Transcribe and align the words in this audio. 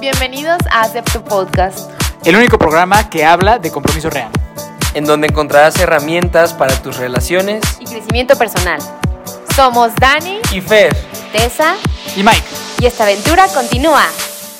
Bienvenidos 0.00 0.58
a 0.70 0.82
Acepto 0.82 1.24
Podcast, 1.24 1.90
el 2.26 2.36
único 2.36 2.58
programa 2.58 3.08
que 3.08 3.24
habla 3.24 3.58
de 3.58 3.70
compromiso 3.70 4.10
real. 4.10 4.30
en 4.94 5.04
donde 5.04 5.26
encontrarás 5.26 5.78
herramientas 5.80 6.54
para 6.54 6.74
tus 6.82 6.98
relaciones 6.98 7.62
y 7.80 7.84
crecimiento 7.84 8.36
personal. 8.36 8.78
Somos 9.54 9.94
Dani, 9.96 10.40
y 10.54 10.60
Fer. 10.60 10.94
Tessa 11.32 11.76
Y 12.16 12.22
Mike, 12.22 12.46
y 12.80 12.86
esta 12.86 13.04
aventura 13.04 13.46
continúa. 13.52 14.04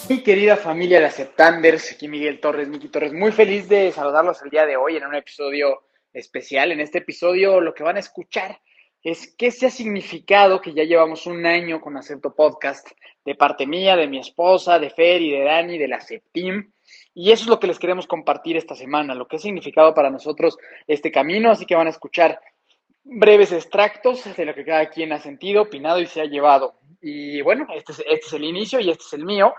Mi 0.09 0.22
querida 0.22 0.57
familia 0.57 1.00
de 1.00 1.07
Aceptanders, 1.07 1.93
aquí 1.93 2.09
Miguel 2.09 2.41
Torres, 2.41 2.68
Miki 2.68 2.89
Torres, 2.89 3.12
muy 3.12 3.32
feliz 3.32 3.68
de 3.68 3.93
saludarlos 3.93 4.43
el 4.43 4.50
día 4.50 4.66
de 4.66 4.77
hoy 4.77 4.96
en 4.96 5.05
un 5.05 5.14
episodio 5.14 5.82
especial. 6.12 6.73
En 6.73 6.80
este 6.80 6.98
episodio 6.98 7.61
lo 7.61 7.75
que 7.75 7.82
van 7.82 7.96
a 7.96 8.00
escuchar 8.00 8.61
es 9.03 9.34
qué 9.39 9.50
se 9.50 9.66
ha 9.66 9.71
significado 9.71 10.61
que 10.61 10.75
ya 10.75 10.84
llevamos 10.84 11.27
un 11.27 11.46
año 11.46 11.80
con 11.80 11.96
Acepto 11.96 12.34
Podcast 12.34 12.89
de 13.27 13.34
parte 13.34 13.66
mía, 13.66 13.96
de 13.96 14.06
mi 14.06 14.18
esposa, 14.18 14.79
de 14.79 14.88
Fer 14.88 15.20
y 15.20 15.32
de 15.32 15.43
Dani, 15.43 15.76
de 15.76 15.88
la 15.88 16.00
Septim. 16.00 16.70
Y 17.12 17.32
eso 17.32 17.43
es 17.43 17.48
lo 17.48 17.58
que 17.58 17.67
les 17.67 17.79
queremos 17.79 18.07
compartir 18.07 18.57
esta 18.57 18.76
semana, 18.76 19.17
lo 19.17 19.26
que 19.26 19.36
ha 19.36 19.40
significado 19.40 19.93
para 19.94 20.11
nosotros 20.11 20.57
este 20.86 21.11
camino. 21.11 21.50
Así 21.50 21.67
que 21.67 21.75
van 21.75 21.89
a 21.89 21.90
escuchar 21.90 22.40
breves 23.03 23.50
extractos 23.50 24.25
de 24.36 24.44
lo 24.44 24.54
que 24.54 24.64
cada 24.64 24.89
quien 24.90 25.12
ha 25.12 25.18
sentido, 25.18 25.62
opinado 25.62 25.98
y 26.00 26.07
se 26.07 26.20
ha 26.20 26.26
llevado. 26.26 26.75
Y 27.03 27.43
bueno, 27.43 27.67
este 27.75 27.93
es, 27.93 27.98
este 27.98 28.26
es 28.26 28.32
el 28.32 28.44
inicio 28.44 28.79
y 28.79 28.90
este 28.90 29.03
es 29.04 29.12
el 29.14 29.25
mío. 29.25 29.53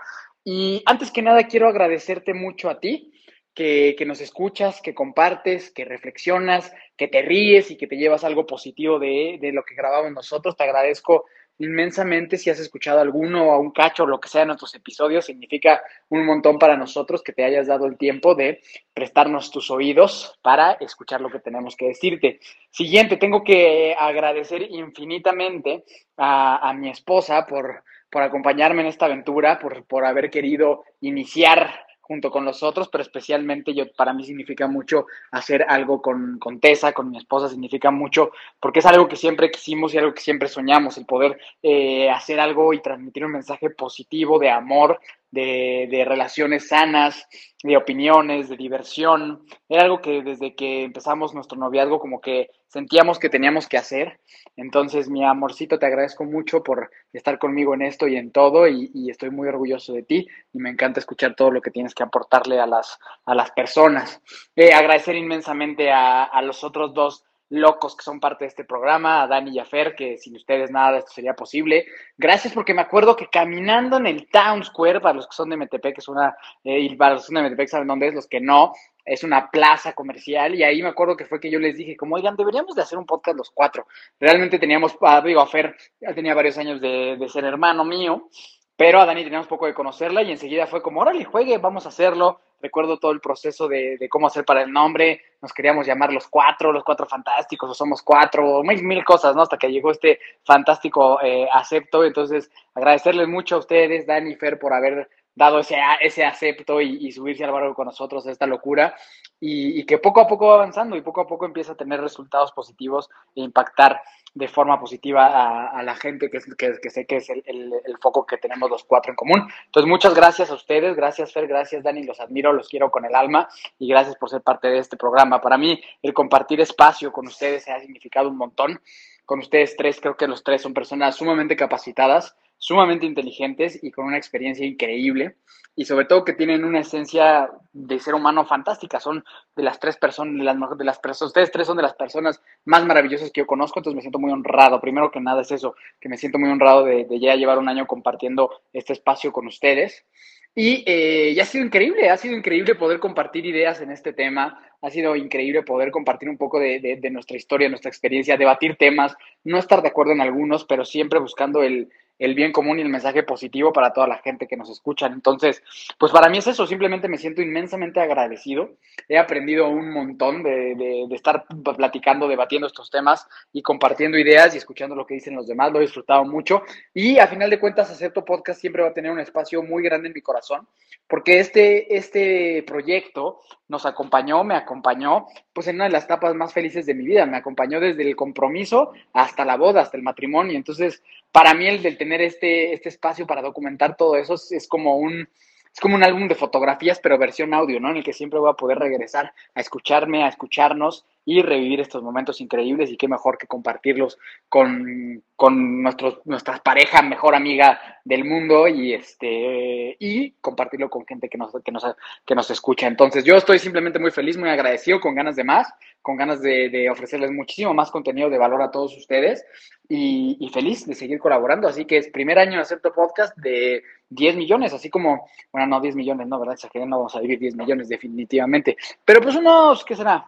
Y 0.44 0.82
antes 0.86 1.10
que 1.10 1.20
nada 1.20 1.46
quiero 1.46 1.68
agradecerte 1.68 2.32
mucho 2.32 2.70
a 2.70 2.80
ti, 2.80 3.12
que, 3.52 3.94
que, 3.98 4.06
nos 4.06 4.22
escuchas, 4.22 4.80
que 4.80 4.94
compartes, 4.94 5.70
que 5.70 5.84
reflexionas, 5.84 6.72
que 6.96 7.08
te 7.08 7.20
ríes 7.20 7.70
y 7.70 7.76
que 7.76 7.86
te 7.86 7.96
llevas 7.96 8.24
algo 8.24 8.46
positivo 8.46 8.98
de, 8.98 9.36
de 9.40 9.52
lo 9.52 9.62
que 9.64 9.74
grabamos 9.74 10.12
nosotros. 10.12 10.56
Te 10.56 10.64
agradezco 10.64 11.26
inmensamente 11.58 12.36
si 12.36 12.50
has 12.50 12.60
escuchado 12.60 13.00
alguno 13.00 13.50
o 13.50 13.60
un 13.60 13.70
cacho 13.70 14.04
o 14.04 14.06
lo 14.06 14.20
que 14.20 14.28
sea 14.28 14.42
de 14.42 14.48
nuestros 14.48 14.74
episodios. 14.74 15.26
Significa 15.26 15.82
un 16.08 16.24
montón 16.24 16.58
para 16.58 16.76
nosotros 16.76 17.22
que 17.22 17.32
te 17.32 17.44
hayas 17.44 17.66
dado 17.66 17.86
el 17.86 17.96
tiempo 17.96 18.34
de 18.34 18.60
prestarnos 18.94 19.50
tus 19.50 19.70
oídos 19.70 20.38
para 20.42 20.72
escuchar 20.72 21.20
lo 21.20 21.30
que 21.30 21.40
tenemos 21.40 21.76
que 21.76 21.88
decirte. 21.88 22.40
Siguiente, 22.70 23.16
tengo 23.16 23.42
que 23.42 23.94
agradecer 23.98 24.62
infinitamente 24.62 25.84
a, 26.16 26.68
a 26.68 26.72
mi 26.72 26.90
esposa 26.90 27.46
por, 27.46 27.82
por 28.10 28.22
acompañarme 28.22 28.82
en 28.82 28.88
esta 28.88 29.06
aventura, 29.06 29.58
por, 29.58 29.84
por 29.84 30.04
haber 30.04 30.30
querido 30.30 30.84
iniciar 31.00 31.87
junto 32.08 32.30
con 32.30 32.46
los 32.46 32.62
otros, 32.62 32.88
pero 32.88 33.02
especialmente 33.02 33.74
yo, 33.74 33.84
para 33.92 34.14
mí 34.14 34.24
significa 34.24 34.66
mucho 34.66 35.06
hacer 35.30 35.66
algo 35.68 36.00
con, 36.00 36.38
con 36.38 36.58
Tessa, 36.58 36.92
con 36.92 37.10
mi 37.10 37.18
esposa, 37.18 37.50
significa 37.50 37.90
mucho, 37.90 38.32
porque 38.58 38.78
es 38.78 38.86
algo 38.86 39.06
que 39.06 39.16
siempre 39.16 39.50
quisimos 39.50 39.92
y 39.92 39.98
algo 39.98 40.14
que 40.14 40.22
siempre 40.22 40.48
soñamos, 40.48 40.96
el 40.96 41.04
poder 41.04 41.38
eh, 41.62 42.08
hacer 42.10 42.40
algo 42.40 42.72
y 42.72 42.80
transmitir 42.80 43.26
un 43.26 43.32
mensaje 43.32 43.68
positivo 43.68 44.38
de 44.38 44.48
amor, 44.48 44.98
de, 45.30 45.88
de, 45.90 46.04
relaciones 46.04 46.68
sanas, 46.68 47.26
de 47.62 47.76
opiniones, 47.76 48.48
de 48.48 48.56
diversión. 48.56 49.44
Era 49.68 49.84
algo 49.84 50.00
que 50.00 50.22
desde 50.22 50.54
que 50.54 50.84
empezamos 50.84 51.34
nuestro 51.34 51.58
noviazgo 51.58 51.98
como 51.98 52.20
que 52.20 52.50
sentíamos 52.68 53.18
que 53.18 53.28
teníamos 53.28 53.68
que 53.68 53.78
hacer. 53.78 54.20
Entonces, 54.56 55.08
mi 55.08 55.24
amorcito, 55.24 55.78
te 55.78 55.86
agradezco 55.86 56.24
mucho 56.24 56.62
por 56.62 56.90
estar 57.12 57.38
conmigo 57.38 57.74
en 57.74 57.82
esto 57.82 58.08
y 58.08 58.16
en 58.16 58.32
todo 58.32 58.68
y, 58.68 58.90
estoy 59.10 59.30
muy 59.30 59.48
orgulloso 59.48 59.92
de 59.92 60.02
ti 60.02 60.26
y 60.52 60.58
me 60.58 60.70
encanta 60.70 61.00
escuchar 61.00 61.34
todo 61.34 61.50
lo 61.50 61.60
que 61.60 61.70
tienes 61.70 61.94
que 61.94 62.02
aportarle 62.02 62.60
a 62.60 62.66
las, 62.66 62.98
a 63.24 63.34
las 63.34 63.50
personas. 63.52 64.20
Eh, 64.56 64.72
agradecer 64.72 65.16
inmensamente 65.16 65.90
a, 65.90 66.24
a 66.24 66.42
los 66.42 66.64
otros 66.64 66.92
dos 66.94 67.24
locos 67.50 67.96
que 67.96 68.02
son 68.02 68.20
parte 68.20 68.44
de 68.44 68.48
este 68.48 68.64
programa, 68.64 69.22
a 69.22 69.26
Dani 69.26 69.52
y 69.52 69.58
a 69.58 69.64
Fer, 69.64 69.94
que 69.94 70.18
sin 70.18 70.36
ustedes 70.36 70.70
nada 70.70 70.92
de 70.92 70.98
esto 70.98 71.12
sería 71.12 71.34
posible. 71.34 71.86
Gracias 72.16 72.52
porque 72.52 72.74
me 72.74 72.82
acuerdo 72.82 73.16
que 73.16 73.28
caminando 73.28 73.96
en 73.96 74.06
el 74.06 74.28
Town 74.28 74.62
Square, 74.64 75.00
para 75.00 75.14
los 75.14 75.26
que 75.26 75.34
son 75.34 75.50
de 75.50 75.56
Metepec, 75.56 75.98
es 75.98 76.08
una, 76.08 76.36
eh, 76.64 76.80
y 76.80 76.94
para 76.96 77.14
los 77.14 77.22
que 77.22 77.26
son 77.26 77.36
de 77.36 77.42
Metepec 77.42 77.68
saben 77.68 77.88
dónde 77.88 78.08
es, 78.08 78.14
los 78.14 78.26
que 78.26 78.40
no, 78.40 78.72
es 79.04 79.24
una 79.24 79.50
plaza 79.50 79.94
comercial 79.94 80.54
y 80.54 80.62
ahí 80.62 80.82
me 80.82 80.88
acuerdo 80.88 81.16
que 81.16 81.24
fue 81.24 81.40
que 81.40 81.50
yo 81.50 81.58
les 81.58 81.76
dije 81.76 81.96
como, 81.96 82.16
oigan, 82.16 82.36
deberíamos 82.36 82.74
de 82.74 82.82
hacer 82.82 82.98
un 82.98 83.06
podcast 83.06 83.38
los 83.38 83.50
cuatro. 83.50 83.86
Realmente 84.20 84.58
teníamos, 84.58 84.96
ah, 85.00 85.22
digo, 85.24 85.40
a 85.40 85.46
Fer 85.46 85.74
ya 86.00 86.14
tenía 86.14 86.34
varios 86.34 86.58
años 86.58 86.80
de, 86.80 87.16
de 87.18 87.28
ser 87.28 87.44
hermano 87.44 87.84
mío, 87.84 88.28
pero 88.76 89.00
a 89.00 89.06
Dani 89.06 89.24
teníamos 89.24 89.48
poco 89.48 89.66
de 89.66 89.74
conocerla 89.74 90.22
y 90.22 90.30
enseguida 90.30 90.66
fue 90.66 90.82
como, 90.82 91.00
órale, 91.00 91.24
juegue, 91.24 91.56
vamos 91.58 91.86
a 91.86 91.88
hacerlo. 91.88 92.40
Recuerdo 92.60 92.98
todo 92.98 93.12
el 93.12 93.20
proceso 93.20 93.68
de, 93.68 93.96
de, 93.98 94.08
cómo 94.08 94.26
hacer 94.26 94.44
para 94.44 94.62
el 94.62 94.72
nombre, 94.72 95.20
nos 95.40 95.52
queríamos 95.52 95.86
llamar 95.86 96.12
los 96.12 96.26
cuatro, 96.26 96.72
los 96.72 96.82
cuatro 96.82 97.06
fantásticos, 97.06 97.70
o 97.70 97.74
somos 97.74 98.02
cuatro, 98.02 98.62
mil, 98.64 98.82
mil 98.82 99.04
cosas, 99.04 99.36
¿no? 99.36 99.42
Hasta 99.42 99.58
que 99.58 99.70
llegó 99.70 99.90
este 99.90 100.18
fantástico 100.44 101.20
eh, 101.22 101.48
acepto. 101.52 102.04
Entonces, 102.04 102.50
agradecerles 102.74 103.28
mucho 103.28 103.56
a 103.56 103.58
ustedes, 103.58 104.06
Dani 104.06 104.32
y 104.32 104.36
Fer, 104.36 104.58
por 104.58 104.72
haber 104.72 105.08
dado 105.38 105.60
ese, 105.60 105.76
ese 106.02 106.24
acepto 106.24 106.80
y, 106.80 107.06
y 107.06 107.12
subirse 107.12 107.44
al 107.44 107.52
barco 107.52 107.74
con 107.74 107.86
nosotros 107.86 108.26
a 108.26 108.32
esta 108.32 108.46
locura. 108.46 108.94
Y, 109.40 109.78
y, 109.78 109.86
que 109.86 109.98
poco 109.98 110.20
a 110.20 110.26
poco 110.26 110.48
va 110.48 110.54
avanzando 110.54 110.96
y 110.96 111.00
poco 111.00 111.20
a 111.20 111.26
poco 111.26 111.46
empieza 111.46 111.72
a 111.72 111.76
tener 111.76 112.00
resultados 112.00 112.50
positivos 112.50 113.08
e 113.36 113.40
impactar 113.40 114.02
de 114.34 114.48
forma 114.48 114.80
positiva 114.80 115.26
a, 115.26 115.78
a 115.78 115.82
la 115.84 115.94
gente 115.94 116.28
que, 116.28 116.38
es, 116.38 116.46
que, 116.56 116.74
que, 116.82 116.90
sé 116.90 117.06
que 117.06 117.16
es 117.16 117.30
el, 117.30 117.42
el, 117.46 117.72
el, 117.84 117.98
foco 117.98 118.26
que 118.26 118.36
tenemos 118.36 118.68
los 118.68 118.82
cuatro 118.82 119.12
en 119.12 119.16
común. 119.16 119.48
Entonces, 119.66 119.88
muchas 119.88 120.12
gracias 120.12 120.50
a 120.50 120.54
ustedes, 120.54 120.96
gracias 120.96 121.32
Fer, 121.32 121.46
gracias 121.46 121.84
Dani, 121.84 122.02
los 122.02 122.20
admiro, 122.20 122.52
los 122.52 122.68
quiero 122.68 122.90
con 122.90 123.04
el 123.04 123.14
alma 123.14 123.48
y 123.78 123.88
gracias 123.88 124.16
por 124.16 124.28
ser 124.28 124.42
parte 124.42 124.68
de 124.68 124.78
este 124.78 124.96
programa. 124.96 125.40
Para 125.40 125.56
mí, 125.56 125.80
el 126.02 126.12
compartir 126.12 126.60
espacio 126.60 127.12
con 127.12 127.28
ustedes 127.28 127.68
ha 127.68 127.78
significado 127.78 128.28
un 128.28 128.36
montón. 128.36 128.80
Con 129.24 129.40
ustedes 129.40 129.76
tres, 129.76 130.00
creo 130.00 130.16
que 130.16 130.26
los 130.26 130.42
tres 130.42 130.62
son 130.62 130.72
personas 130.72 131.14
sumamente 131.14 131.54
capacitadas, 131.54 132.34
sumamente 132.58 133.06
inteligentes 133.06 133.82
y 133.82 133.90
con 133.90 134.06
una 134.06 134.18
experiencia 134.18 134.66
increíble 134.66 135.36
y 135.78 135.84
sobre 135.84 136.06
todo 136.06 136.24
que 136.24 136.32
tienen 136.32 136.64
una 136.64 136.80
esencia 136.80 137.48
de 137.72 138.00
ser 138.00 138.12
humano 138.16 138.44
fantástica. 138.44 138.98
Son 138.98 139.24
de 139.54 139.62
las 139.62 139.78
tres 139.78 139.96
personas, 139.96 140.36
de 140.36 140.42
las, 140.42 140.76
de 140.76 140.84
las 140.84 140.98
personas, 140.98 141.28
ustedes 141.28 141.52
tres 141.52 141.68
son 141.68 141.76
de 141.76 141.84
las 141.84 141.94
personas 141.94 142.42
más 142.64 142.84
maravillosas 142.84 143.30
que 143.30 143.42
yo 143.42 143.46
conozco, 143.46 143.78
entonces 143.78 143.94
me 143.94 144.00
siento 144.00 144.18
muy 144.18 144.32
honrado. 144.32 144.80
Primero 144.80 145.12
que 145.12 145.20
nada 145.20 145.42
es 145.42 145.52
eso, 145.52 145.76
que 146.00 146.08
me 146.08 146.16
siento 146.16 146.36
muy 146.40 146.50
honrado 146.50 146.82
de, 146.82 147.04
de 147.04 147.20
ya 147.20 147.36
llevar 147.36 147.58
un 147.58 147.68
año 147.68 147.86
compartiendo 147.86 148.50
este 148.72 148.92
espacio 148.92 149.30
con 149.30 149.46
ustedes. 149.46 150.04
Y, 150.52 150.82
eh, 150.84 151.30
y 151.36 151.38
ha 151.38 151.44
sido 151.44 151.64
increíble, 151.64 152.10
ha 152.10 152.16
sido 152.16 152.36
increíble 152.36 152.74
poder 152.74 152.98
compartir 152.98 153.46
ideas 153.46 153.80
en 153.80 153.92
este 153.92 154.12
tema, 154.12 154.60
ha 154.82 154.90
sido 154.90 155.14
increíble 155.14 155.62
poder 155.62 155.92
compartir 155.92 156.28
un 156.28 156.38
poco 156.38 156.58
de, 156.58 156.80
de, 156.80 156.96
de 156.96 157.10
nuestra 157.10 157.36
historia, 157.36 157.68
nuestra 157.68 157.88
experiencia, 157.88 158.36
debatir 158.36 158.74
temas, 158.74 159.14
no 159.44 159.58
estar 159.58 159.80
de 159.80 159.88
acuerdo 159.88 160.10
en 160.10 160.22
algunos, 160.22 160.64
pero 160.64 160.84
siempre 160.84 161.20
buscando 161.20 161.62
el, 161.62 161.88
el 162.18 162.34
bien 162.34 162.52
común 162.52 162.78
y 162.78 162.82
el 162.82 162.88
mensaje 162.88 163.22
positivo 163.22 163.72
para 163.72 163.92
toda 163.92 164.06
la 164.06 164.18
gente 164.18 164.46
que 164.46 164.56
nos 164.56 164.70
escucha. 164.70 165.06
Entonces, 165.06 165.62
pues 165.98 166.12
para 166.12 166.28
mí 166.28 166.38
es 166.38 166.46
eso, 166.46 166.66
simplemente 166.66 167.08
me 167.08 167.18
siento 167.18 167.42
inmensamente 167.42 168.00
agradecido. 168.00 168.70
He 169.08 169.18
aprendido 169.18 169.68
un 169.68 169.92
montón 169.92 170.42
de, 170.42 170.74
de, 170.74 171.06
de, 171.08 171.14
estar 171.14 171.44
platicando, 171.76 172.28
debatiendo 172.28 172.66
estos 172.66 172.90
temas 172.90 173.26
y 173.52 173.62
compartiendo 173.62 174.18
ideas 174.18 174.54
y 174.54 174.58
escuchando 174.58 174.94
lo 174.94 175.06
que 175.06 175.14
dicen 175.14 175.36
los 175.36 175.46
demás. 175.46 175.72
Lo 175.72 175.78
he 175.78 175.82
disfrutado 175.82 176.24
mucho 176.24 176.62
y 176.92 177.18
a 177.18 177.26
final 177.26 177.50
de 177.50 177.60
cuentas, 177.60 177.90
Acepto 177.90 178.24
Podcast 178.24 178.60
siempre 178.60 178.82
va 178.82 178.88
a 178.88 178.94
tener 178.94 179.10
un 179.10 179.20
espacio 179.20 179.62
muy 179.62 179.82
grande 179.82 180.08
en 180.08 180.14
mi 180.14 180.20
corazón 180.20 180.66
porque 181.08 181.40
este, 181.40 181.96
este 181.96 182.62
proyecto 182.64 183.40
nos 183.68 183.86
acompañó, 183.86 184.44
me 184.44 184.54
acompañó, 184.54 185.26
pues 185.58 185.66
en 185.66 185.74
una 185.74 185.86
de 185.86 185.90
las 185.90 186.04
etapas 186.04 186.36
más 186.36 186.52
felices 186.52 186.86
de 186.86 186.94
mi 186.94 187.04
vida. 187.04 187.26
Me 187.26 187.36
acompañó 187.36 187.80
desde 187.80 188.08
el 188.08 188.14
compromiso 188.14 188.92
hasta 189.12 189.44
la 189.44 189.56
boda, 189.56 189.80
hasta 189.80 189.96
el 189.96 190.04
matrimonio. 190.04 190.56
Entonces, 190.56 191.02
para 191.32 191.52
mí 191.52 191.66
el 191.66 191.82
del 191.82 191.98
tener 191.98 192.20
este, 192.20 192.72
este 192.74 192.90
espacio 192.90 193.26
para 193.26 193.42
documentar 193.42 193.96
todo 193.96 194.14
eso 194.14 194.34
es, 194.34 194.52
es, 194.52 194.68
como 194.68 194.98
un, 194.98 195.28
es 195.74 195.80
como 195.80 195.96
un 195.96 196.04
álbum 196.04 196.28
de 196.28 196.36
fotografías, 196.36 197.00
pero 197.00 197.18
versión 197.18 197.54
audio, 197.54 197.80
¿no? 197.80 197.90
En 197.90 197.96
el 197.96 198.04
que 198.04 198.12
siempre 198.12 198.38
voy 198.38 198.50
a 198.50 198.52
poder 198.52 198.78
regresar 198.78 199.32
a 199.52 199.60
escucharme, 199.60 200.22
a 200.22 200.28
escucharnos 200.28 201.04
y 201.28 201.42
revivir 201.42 201.78
estos 201.80 202.02
momentos 202.02 202.40
increíbles 202.40 202.90
y 202.90 202.96
qué 202.96 203.06
mejor 203.06 203.36
que 203.36 203.46
compartirlos 203.46 204.18
con, 204.48 205.22
con 205.36 205.82
nuestros, 205.82 206.22
nuestra 206.24 206.56
pareja, 206.56 207.02
mejor 207.02 207.34
amiga 207.34 207.78
del 208.02 208.24
mundo 208.24 208.66
y, 208.66 208.94
este, 208.94 209.94
y 210.00 210.30
compartirlo 210.40 210.88
con 210.88 211.04
gente 211.04 211.28
que 211.28 211.36
nos, 211.36 211.52
que, 211.62 211.70
nos, 211.70 211.84
que 212.24 212.34
nos 212.34 212.50
escucha. 212.50 212.86
Entonces 212.86 213.24
yo 213.24 213.34
estoy 213.34 213.58
simplemente 213.58 213.98
muy 213.98 214.10
feliz, 214.10 214.38
muy 214.38 214.48
agradecido, 214.48 215.02
con 215.02 215.14
ganas 215.14 215.36
de 215.36 215.44
más, 215.44 215.68
con 216.00 216.16
ganas 216.16 216.40
de, 216.40 216.88
ofrecerles 216.90 217.30
muchísimo 217.30 217.74
más 217.74 217.90
contenido 217.90 218.30
de 218.30 218.38
valor 218.38 218.62
a 218.62 218.70
todos 218.70 218.96
ustedes 218.96 219.44
y, 219.86 220.38
y, 220.40 220.48
feliz 220.48 220.86
de 220.86 220.94
seguir 220.94 221.18
colaborando. 221.18 221.68
Así 221.68 221.84
que 221.84 221.98
es 221.98 222.08
primer 222.08 222.38
año 222.38 222.54
de 222.54 222.62
Acepto 222.62 222.90
Podcast 222.90 223.36
de 223.36 223.82
10 224.08 224.34
millones, 224.36 224.72
así 224.72 224.88
como, 224.88 225.28
bueno, 225.52 225.66
no 225.66 225.78
10 225.78 225.94
millones, 225.94 226.26
no, 226.26 226.38
¿verdad? 226.38 226.54
Exageré, 226.54 226.86
no 226.86 226.96
vamos 226.96 227.14
a 227.16 227.20
vivir 227.20 227.38
10 227.38 227.54
millones 227.54 227.90
definitivamente, 227.90 228.78
pero 229.04 229.20
pues 229.20 229.36
unos, 229.36 229.84
¿qué 229.84 229.94
será? 229.94 230.26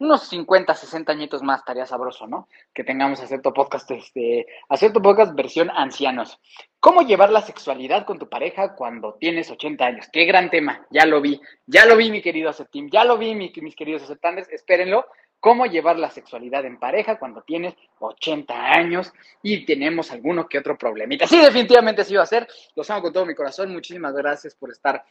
Unos 0.00 0.22
50, 0.28 0.74
60 0.74 1.12
añitos 1.12 1.42
más 1.42 1.60
estaría 1.60 1.84
sabroso, 1.84 2.26
¿no? 2.26 2.48
Que 2.74 2.84
tengamos 2.84 3.20
Acepto 3.20 3.52
Podcast, 3.52 3.90
este, 3.90 4.46
Acepto 4.68 5.00
Podcast 5.00 5.34
versión 5.34 5.70
ancianos. 5.70 6.40
¿Cómo 6.80 7.02
llevar 7.02 7.30
la 7.30 7.42
sexualidad 7.42 8.06
con 8.06 8.18
tu 8.18 8.28
pareja 8.28 8.74
cuando 8.74 9.14
tienes 9.14 9.50
80 9.50 9.84
años? 9.84 10.06
Qué 10.10 10.24
gran 10.24 10.48
tema, 10.48 10.86
ya 10.90 11.04
lo 11.04 11.20
vi, 11.20 11.38
ya 11.66 11.84
lo 11.84 11.96
vi, 11.96 12.10
mi 12.10 12.22
querido 12.22 12.48
Aceptim, 12.48 12.88
ya 12.90 13.04
lo 13.04 13.18
vi, 13.18 13.34
mi, 13.34 13.52
mis 13.56 13.76
queridos 13.76 14.02
aceptantes, 14.02 14.48
espérenlo, 14.48 15.04
cómo 15.38 15.66
llevar 15.66 15.98
la 15.98 16.10
sexualidad 16.10 16.64
en 16.64 16.78
pareja 16.78 17.18
cuando 17.18 17.42
tienes 17.42 17.74
80 17.98 18.54
años 18.54 19.12
y 19.42 19.66
tenemos 19.66 20.10
alguno 20.12 20.48
que 20.48 20.58
otro 20.58 20.78
problemita. 20.78 21.26
Sí, 21.26 21.38
definitivamente 21.38 22.04
sí 22.04 22.14
va 22.14 22.22
a 22.22 22.26
ser. 22.26 22.48
Los 22.74 22.88
amo 22.90 23.02
con 23.02 23.12
todo 23.12 23.26
mi 23.26 23.34
corazón. 23.34 23.70
Muchísimas 23.70 24.14
gracias 24.14 24.54
por 24.54 24.70
estar 24.70 25.04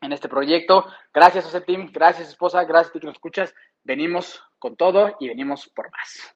en 0.00 0.12
este 0.12 0.28
proyecto. 0.28 0.86
Gracias, 1.12 1.44
José 1.44 1.62
Tim. 1.62 1.90
Gracias, 1.92 2.28
esposa. 2.28 2.64
Gracias 2.64 2.90
a 2.90 2.92
ti 2.92 3.00
que 3.00 3.06
nos 3.06 3.16
escuchas. 3.16 3.54
Venimos 3.86 4.42
con 4.58 4.76
todo 4.76 5.14
y 5.20 5.28
venimos 5.28 5.68
por 5.68 5.90
más. 5.90 6.34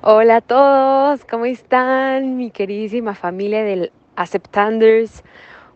Hola 0.00 0.36
a 0.36 0.40
todos, 0.40 1.24
¿cómo 1.24 1.44
están? 1.44 2.36
Mi 2.36 2.50
queridísima 2.50 3.14
familia 3.14 3.62
del 3.62 3.92
Acceptanders. 4.16 5.22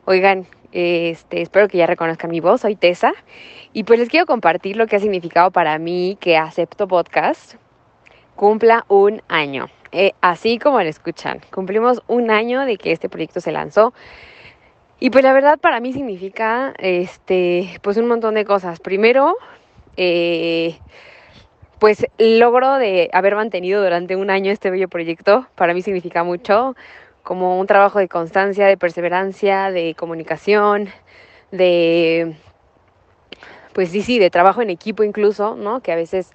Oigan, 0.04 0.48
este, 0.72 1.42
espero 1.42 1.68
que 1.68 1.78
ya 1.78 1.86
reconozcan 1.86 2.32
mi 2.32 2.40
voz, 2.40 2.62
soy 2.62 2.74
Tessa. 2.74 3.12
Y 3.72 3.84
pues 3.84 4.00
les 4.00 4.08
quiero 4.08 4.26
compartir 4.26 4.76
lo 4.76 4.88
que 4.88 4.96
ha 4.96 4.98
significado 4.98 5.52
para 5.52 5.78
mí 5.78 6.18
que 6.20 6.36
Acepto 6.36 6.88
Podcast 6.88 7.54
cumpla 8.34 8.84
un 8.88 9.22
año. 9.28 9.68
Eh, 9.92 10.10
así 10.20 10.58
como 10.58 10.82
lo 10.82 10.88
escuchan, 10.88 11.40
cumplimos 11.52 12.02
un 12.08 12.32
año 12.32 12.62
de 12.62 12.78
que 12.78 12.90
este 12.90 13.08
proyecto 13.08 13.40
se 13.40 13.52
lanzó. 13.52 13.94
Y 14.98 15.10
pues 15.10 15.22
la 15.22 15.32
verdad 15.32 15.60
para 15.60 15.78
mí 15.78 15.92
significa 15.92 16.74
este, 16.78 17.78
pues 17.82 17.96
un 17.96 18.08
montón 18.08 18.34
de 18.34 18.44
cosas. 18.44 18.80
Primero, 18.80 19.36
eh, 19.96 20.78
pues 21.78 22.06
logro 22.18 22.76
de 22.78 23.10
haber 23.12 23.34
mantenido 23.34 23.82
durante 23.82 24.16
un 24.16 24.30
año 24.30 24.50
este 24.50 24.70
bello 24.70 24.88
proyecto. 24.88 25.46
Para 25.54 25.74
mí 25.74 25.82
significa 25.82 26.24
mucho, 26.24 26.74
como 27.22 27.58
un 27.58 27.66
trabajo 27.66 27.98
de 27.98 28.08
constancia, 28.08 28.66
de 28.66 28.76
perseverancia, 28.76 29.70
de 29.70 29.94
comunicación, 29.94 30.88
de, 31.50 32.36
pues 33.72 33.90
sí, 33.90 34.02
sí, 34.02 34.18
de 34.18 34.30
trabajo 34.30 34.62
en 34.62 34.70
equipo 34.70 35.02
incluso, 35.02 35.54
¿no? 35.54 35.80
Que 35.80 35.92
a 35.92 35.96
veces 35.96 36.30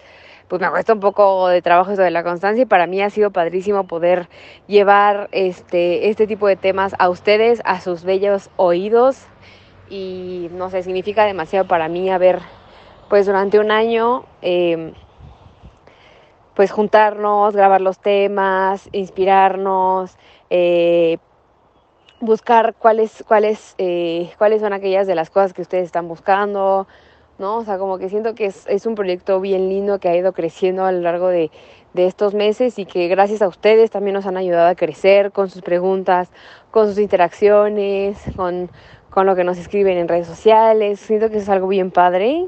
pues 0.48 0.62
me 0.62 0.70
cuesta 0.70 0.92
un 0.92 1.00
poco 1.00 1.48
de 1.48 1.62
trabajo 1.62 1.94
eso 1.94 2.02
de 2.02 2.12
la 2.12 2.24
constancia. 2.24 2.64
Y 2.64 2.66
para 2.66 2.86
mí 2.86 3.02
ha 3.02 3.10
sido 3.10 3.32
padrísimo 3.32 3.88
poder 3.88 4.28
llevar 4.68 5.30
este, 5.32 6.10
este 6.10 6.28
tipo 6.28 6.46
de 6.46 6.58
temas 6.58 6.94
a 7.00 7.08
ustedes, 7.08 7.62
a 7.64 7.80
sus 7.80 8.04
bellos 8.04 8.50
oídos. 8.58 9.28
Y 9.90 10.50
no 10.52 10.70
sé, 10.70 10.84
significa 10.84 11.26
demasiado 11.26 11.68
para 11.68 11.88
mí 11.88 12.10
haber 12.10 12.42
pues 13.12 13.26
durante 13.26 13.60
un 13.60 13.72
año 13.72 14.24
eh, 14.42 14.94
pues 16.56 16.72
juntarnos, 16.72 17.54
grabar 17.54 17.82
los 17.82 18.00
temas, 18.00 18.88
inspirarnos, 18.94 20.16
eh, 20.50 21.18
buscar 22.22 22.74
cuáles, 22.74 23.22
cuáles, 23.28 23.76
eh, 23.80 24.32
cuáles 24.38 24.62
son 24.62 24.72
aquellas 24.72 25.08
de 25.08 25.16
las 25.16 25.30
cosas 25.30 25.52
que 25.52 25.62
ustedes 25.62 25.88
están 25.88 26.08
buscando, 26.08 26.88
¿no? 27.38 27.58
O 27.58 27.66
sea, 27.66 27.78
como 27.78 27.98
que 27.98 28.08
siento 28.08 28.34
que 28.34 28.46
es, 28.46 28.66
es 28.68 28.86
un 28.86 28.96
proyecto 28.96 29.42
bien 29.42 29.68
lindo 29.68 30.00
que 30.00 30.08
ha 30.08 30.16
ido 30.16 30.32
creciendo 30.32 30.86
a 30.86 30.94
lo 30.94 31.02
largo 31.02 31.28
de, 31.28 31.52
de 31.94 32.06
estos 32.06 32.34
meses 32.34 32.80
y 32.80 32.86
que 32.86 33.10
gracias 33.10 33.42
a 33.42 33.50
ustedes 33.50 33.92
también 33.92 34.14
nos 34.14 34.26
han 34.26 34.38
ayudado 34.38 34.70
a 34.70 34.76
crecer 34.76 35.34
con 35.34 35.50
sus 35.50 35.64
preguntas, 35.64 36.32
con 36.72 36.88
sus 36.88 36.98
interacciones, 36.98 38.24
con, 38.38 38.70
con 39.10 39.26
lo 39.26 39.36
que 39.36 39.44
nos 39.44 39.58
escriben 39.58 39.98
en 39.98 40.08
redes 40.08 40.28
sociales. 40.28 41.02
Siento 41.02 41.30
que 41.30 41.40
es 41.40 41.50
algo 41.50 41.68
bien 41.68 41.92
padre 41.92 42.48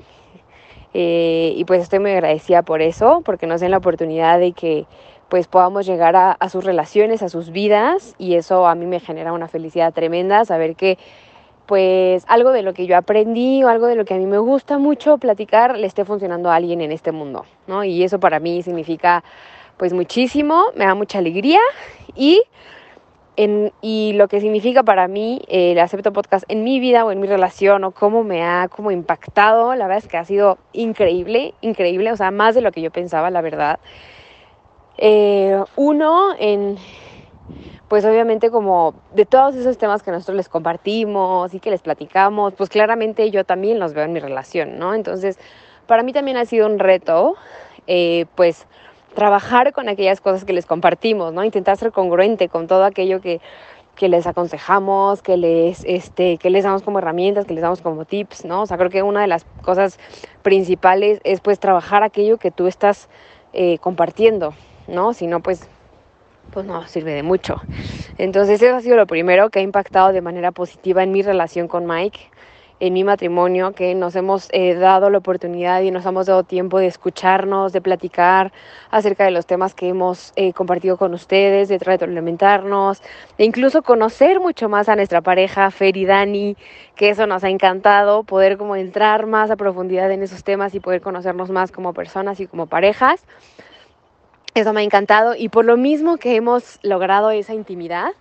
eh, 0.94 1.54
y 1.56 1.66
pues 1.66 1.81
estoy 1.81 2.00
muy 2.00 2.12
agradecida 2.12 2.62
por 2.62 2.81
eso, 2.81 3.22
porque 3.25 3.48
nos 3.48 3.62
den 3.62 3.72
la 3.72 3.78
oportunidad 3.78 4.40
de 4.40 4.54
que 4.54 4.86
pues 5.30 5.48
podamos 5.48 5.86
llegar 5.86 6.16
a, 6.16 6.31
a, 6.31 6.50
sus 6.50 6.63
relaciones, 6.63 7.24
a 7.24 7.30
sus 7.30 7.51
vidas 7.51 8.13
y 8.19 8.36
eso 8.36 8.68
a 8.68 8.75
mí 8.75 8.86
me 8.86 9.00
genera 9.00 9.34
una 9.34 9.48
felicidad 9.48 9.94
tremenda, 9.94 10.45
saber 10.45 10.75
que 10.75 10.98
pues 11.66 12.25
algo 12.28 12.51
de 12.51 12.62
lo 12.62 12.74
que 12.74 12.86
yo 12.86 12.98
aprendí 12.98 13.63
o 13.63 13.69
algo 13.69 13.88
de 13.88 13.95
lo 13.95 14.06
que 14.06 14.13
a 14.13 14.18
mí 14.18 14.25
me 14.25 14.38
gusta 14.38 14.78
mucho 14.78 15.18
platicar 15.18 15.78
le 15.78 15.88
esté 15.88 16.06
funcionando 16.06 16.51
a 16.51 16.56
alguien 16.56 16.81
en 16.81 16.92
este 16.92 17.12
mundo, 17.12 17.46
¿no? 17.68 17.84
Y 17.84 18.04
eso 18.04 18.19
para 18.19 18.39
mí 18.39 18.62
significa 18.62 19.24
pues 19.78 19.94
muchísimo, 19.94 20.66
me 20.75 20.86
da 20.86 20.94
mucha 20.94 21.18
alegría 21.18 21.60
y 22.16 22.42
en, 23.35 23.71
y 23.81 24.13
lo 24.13 24.27
que 24.27 24.39
significa 24.39 24.83
para 24.83 25.07
mí 25.07 25.41
eh, 25.47 25.71
el 25.71 25.80
acepto 25.80 26.13
podcast 26.13 26.45
en 26.47 26.63
mi 26.63 26.80
vida 26.80 27.06
o 27.06 27.12
en 27.12 27.19
mi 27.19 27.27
relación 27.27 27.83
o 27.83 27.91
cómo 27.91 28.24
me 28.24 28.44
ha 28.44 28.68
como 28.68 28.91
impactado, 28.91 29.75
la 29.75 29.88
verdad 29.88 30.03
es 30.03 30.07
que 30.07 30.18
ha 30.18 30.25
sido 30.25 30.57
increíble, 30.71 31.53
increíble, 31.62 32.12
o 32.12 32.18
sea, 32.18 32.31
más 32.31 32.56
de 32.56 32.62
lo 32.62 32.71
que 32.71 32.81
yo 32.81 32.91
pensaba, 32.91 33.31
la 33.31 33.41
verdad. 33.41 33.80
Eh, 34.97 35.59
uno, 35.75 36.35
en, 36.38 36.77
pues 37.88 38.06
obviamente 38.06 38.51
como 38.51 38.94
de 39.13 39.25
todos 39.25 39.56
esos 39.56 39.77
temas 39.77 40.03
que 40.03 40.12
nosotros 40.12 40.38
les 40.38 40.50
compartimos 40.50 41.53
y 41.53 41.59
que 41.59 41.71
les 41.71 41.81
platicamos, 41.81 42.53
pues 42.53 42.69
claramente 42.69 43.31
yo 43.31 43.44
también 43.44 43.79
los 43.79 43.94
veo 43.94 44.06
en 44.06 44.13
mi 44.13 44.19
relación, 44.19 44.77
¿no? 44.77 44.94
Entonces, 44.94 45.39
para 45.88 46.03
mí 46.03 46.13
también 46.13 46.38
ha 46.38 46.45
sido 46.45 46.68
un 46.68 46.79
reto, 46.79 47.36
eh, 47.88 48.25
pues 48.36 48.68
trabajar 49.13 49.74
con 49.74 49.89
aquellas 49.89 50.21
cosas 50.21 50.45
que 50.45 50.54
les 50.54 50.65
compartimos, 50.65 51.33
¿no? 51.33 51.44
Intentar 51.44 51.77
ser 51.77 51.92
congruente 51.92 52.50
con 52.50 52.68
todo 52.68 52.83
aquello 52.83 53.21
que, 53.21 53.42
que 53.95 54.10
les 54.10 54.25
aconsejamos, 54.25 55.21
que 55.21 55.38
les, 55.38 55.83
este, 55.86 56.38
que 56.38 56.50
les 56.50 56.63
damos 56.63 56.81
como 56.81 57.00
herramientas, 57.00 57.45
que 57.45 57.54
les 57.54 57.62
damos 57.62 57.81
como 57.81 58.06
tips, 58.06 58.45
¿no? 58.45 58.63
O 58.63 58.65
sea, 58.65 58.77
creo 58.77 58.89
que 58.89 59.04
una 59.04 59.21
de 59.21 59.27
las 59.27 59.45
cosas 59.62 60.00
principales 60.42 61.19
es 61.24 61.42
pues 61.42 61.60
trabajar 61.60 62.04
aquello 62.04 62.38
que 62.38 62.51
tú 62.51 62.68
estás 62.68 63.10
eh, 63.54 63.77
compartiendo, 63.80 64.54
¿no? 64.88 65.13
Si 65.13 65.27
no, 65.27 65.42
pues, 65.42 65.68
pues 66.51 66.65
no 66.65 66.88
sirve 66.88 67.13
de 67.13 67.24
mucho. 67.24 67.62
Entonces 68.18 68.62
eso 68.62 68.75
ha 68.75 68.81
sido 68.81 68.98
lo 68.98 69.07
primero 69.07 69.50
que 69.50 69.60
ha 69.60 69.62
impactado 69.63 70.12
de 70.12 70.21
manera 70.21 70.51
positiva 70.51 71.04
en 71.04 71.12
mi 71.12 71.21
relación 71.21 71.68
con 71.68 71.86
Mike 71.86 72.19
en 72.83 72.91
mi 72.91 73.06
matrimonio, 73.06 73.71
que 73.71 73.95
nos 73.95 74.13
hemos 74.18 74.50
eh, 74.51 74.75
dado 74.75 75.09
la 75.09 75.19
oportunidad 75.19 75.81
y 75.83 75.89
nos 75.89 76.06
hemos 76.06 76.25
dado 76.25 76.44
tiempo 76.44 76.80
de 76.80 76.88
escucharnos, 76.88 77.71
de 77.71 77.80
platicar 77.80 78.51
acerca 78.91 79.24
de 79.24 79.31
los 79.31 79.45
temas 79.45 79.74
que 79.74 79.88
hemos 79.88 80.33
eh, 80.35 80.51
compartido 80.51 80.97
con 80.97 81.13
ustedes, 81.13 81.69
de 81.69 81.77
retroalimentarnos, 81.77 83.01
de 83.38 83.45
incluso 83.45 83.83
conocer 83.83 84.41
mucho 84.41 84.68
más 84.68 84.89
a 84.89 84.97
nuestra 84.97 85.21
pareja, 85.21 85.71
Fer 85.71 85.95
y 85.95 86.03
Dani, 86.06 86.57
que 86.97 87.07
eso 87.07 87.25
nos 87.25 87.45
ha 87.45 87.50
encantado, 87.50 88.24
poder 88.25 88.57
como 88.57 88.75
entrar 88.75 89.27
más 89.27 89.50
a 89.50 89.56
profundidad 89.56 90.12
en 90.12 90.21
esos 90.21 90.44
temas 90.44 90.75
y 90.75 90.81
poder 90.81 91.00
conocernos 91.00 91.51
más 91.51 91.71
como 91.71 91.94
personas 91.94 92.41
y 92.41 92.47
como 92.47 92.68
parejas. 92.68 93.24
Eso 94.56 94.74
me 94.74 94.81
ha 94.81 94.83
encantado 94.83 95.36
y 95.38 95.47
por 95.47 95.63
lo 95.63 95.77
mismo 95.77 96.18
que 96.18 96.36
hemos 96.36 96.79
logrado 96.83 97.31
esa 97.31 97.53
intimidad, 97.53 98.12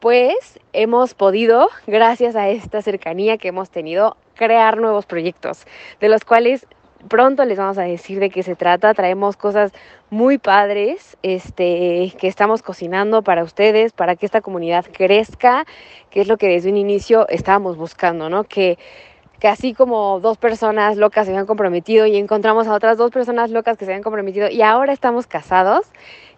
pues 0.00 0.58
hemos 0.72 1.14
podido, 1.14 1.68
gracias 1.86 2.36
a 2.36 2.48
esta 2.48 2.82
cercanía 2.82 3.38
que 3.38 3.48
hemos 3.48 3.70
tenido, 3.70 4.16
crear 4.34 4.76
nuevos 4.76 5.06
proyectos, 5.06 5.66
de 6.00 6.08
los 6.08 6.24
cuales 6.24 6.66
pronto 7.08 7.44
les 7.44 7.58
vamos 7.58 7.78
a 7.78 7.82
decir 7.82 8.18
de 8.20 8.30
qué 8.30 8.42
se 8.42 8.56
trata. 8.56 8.94
Traemos 8.94 9.36
cosas 9.36 9.72
muy 10.10 10.38
padres 10.38 11.16
este, 11.22 12.12
que 12.18 12.28
estamos 12.28 12.62
cocinando 12.62 13.22
para 13.22 13.42
ustedes, 13.42 13.92
para 13.92 14.16
que 14.16 14.26
esta 14.26 14.40
comunidad 14.40 14.84
crezca, 14.92 15.64
que 16.10 16.20
es 16.20 16.28
lo 16.28 16.36
que 16.36 16.48
desde 16.48 16.70
un 16.70 16.76
inicio 16.76 17.28
estábamos 17.28 17.76
buscando, 17.76 18.28
¿no? 18.28 18.44
Que, 18.44 18.78
que 19.40 19.48
así 19.48 19.74
como 19.74 20.20
dos 20.20 20.38
personas 20.38 20.96
locas 20.96 21.26
se 21.26 21.32
habían 21.32 21.46
comprometido 21.46 22.06
y 22.06 22.16
encontramos 22.16 22.66
a 22.66 22.74
otras 22.74 22.96
dos 22.98 23.10
personas 23.10 23.50
locas 23.50 23.76
que 23.76 23.84
se 23.84 23.90
habían 23.90 24.02
comprometido 24.02 24.48
y 24.48 24.62
ahora 24.62 24.92
estamos 24.92 25.26
casados, 25.26 25.86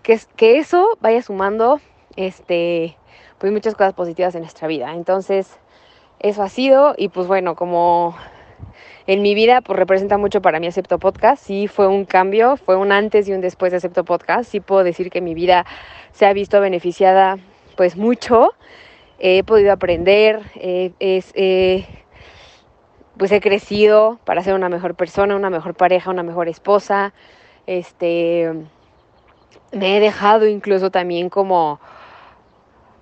que, 0.02 0.18
que 0.36 0.58
eso 0.58 0.98
vaya 1.00 1.22
sumando 1.22 1.80
este 2.16 2.97
pues 3.38 3.52
muchas 3.52 3.74
cosas 3.74 3.94
positivas 3.94 4.34
en 4.34 4.42
nuestra 4.42 4.68
vida. 4.68 4.92
Entonces, 4.94 5.58
eso 6.18 6.42
ha 6.42 6.48
sido 6.48 6.94
y 6.96 7.08
pues 7.08 7.26
bueno, 7.26 7.54
como 7.54 8.16
en 9.06 9.22
mi 9.22 9.34
vida 9.34 9.60
pues 9.60 9.78
representa 9.78 10.18
mucho 10.18 10.42
para 10.42 10.60
mí 10.60 10.66
Acepto 10.66 10.98
Podcast, 10.98 11.42
sí 11.42 11.68
fue 11.68 11.86
un 11.86 12.04
cambio, 12.04 12.56
fue 12.56 12.76
un 12.76 12.92
antes 12.92 13.28
y 13.28 13.32
un 13.32 13.40
después 13.40 13.70
de 13.70 13.78
Acepto 13.78 14.04
Podcast, 14.04 14.50
sí 14.50 14.60
puedo 14.60 14.84
decir 14.84 15.10
que 15.10 15.20
mi 15.20 15.34
vida 15.34 15.64
se 16.12 16.26
ha 16.26 16.32
visto 16.32 16.60
beneficiada 16.60 17.38
pues 17.76 17.96
mucho, 17.96 18.50
he 19.20 19.44
podido 19.44 19.72
aprender, 19.72 20.42
es, 20.56 21.32
pues 23.16 23.32
he 23.32 23.40
crecido 23.40 24.18
para 24.24 24.42
ser 24.42 24.54
una 24.54 24.68
mejor 24.68 24.94
persona, 24.94 25.36
una 25.36 25.50
mejor 25.50 25.74
pareja, 25.74 26.10
una 26.10 26.22
mejor 26.22 26.48
esposa, 26.48 27.14
este, 27.66 28.52
me 29.72 29.96
he 29.96 30.00
dejado 30.00 30.46
incluso 30.46 30.90
también 30.90 31.28
como 31.28 31.80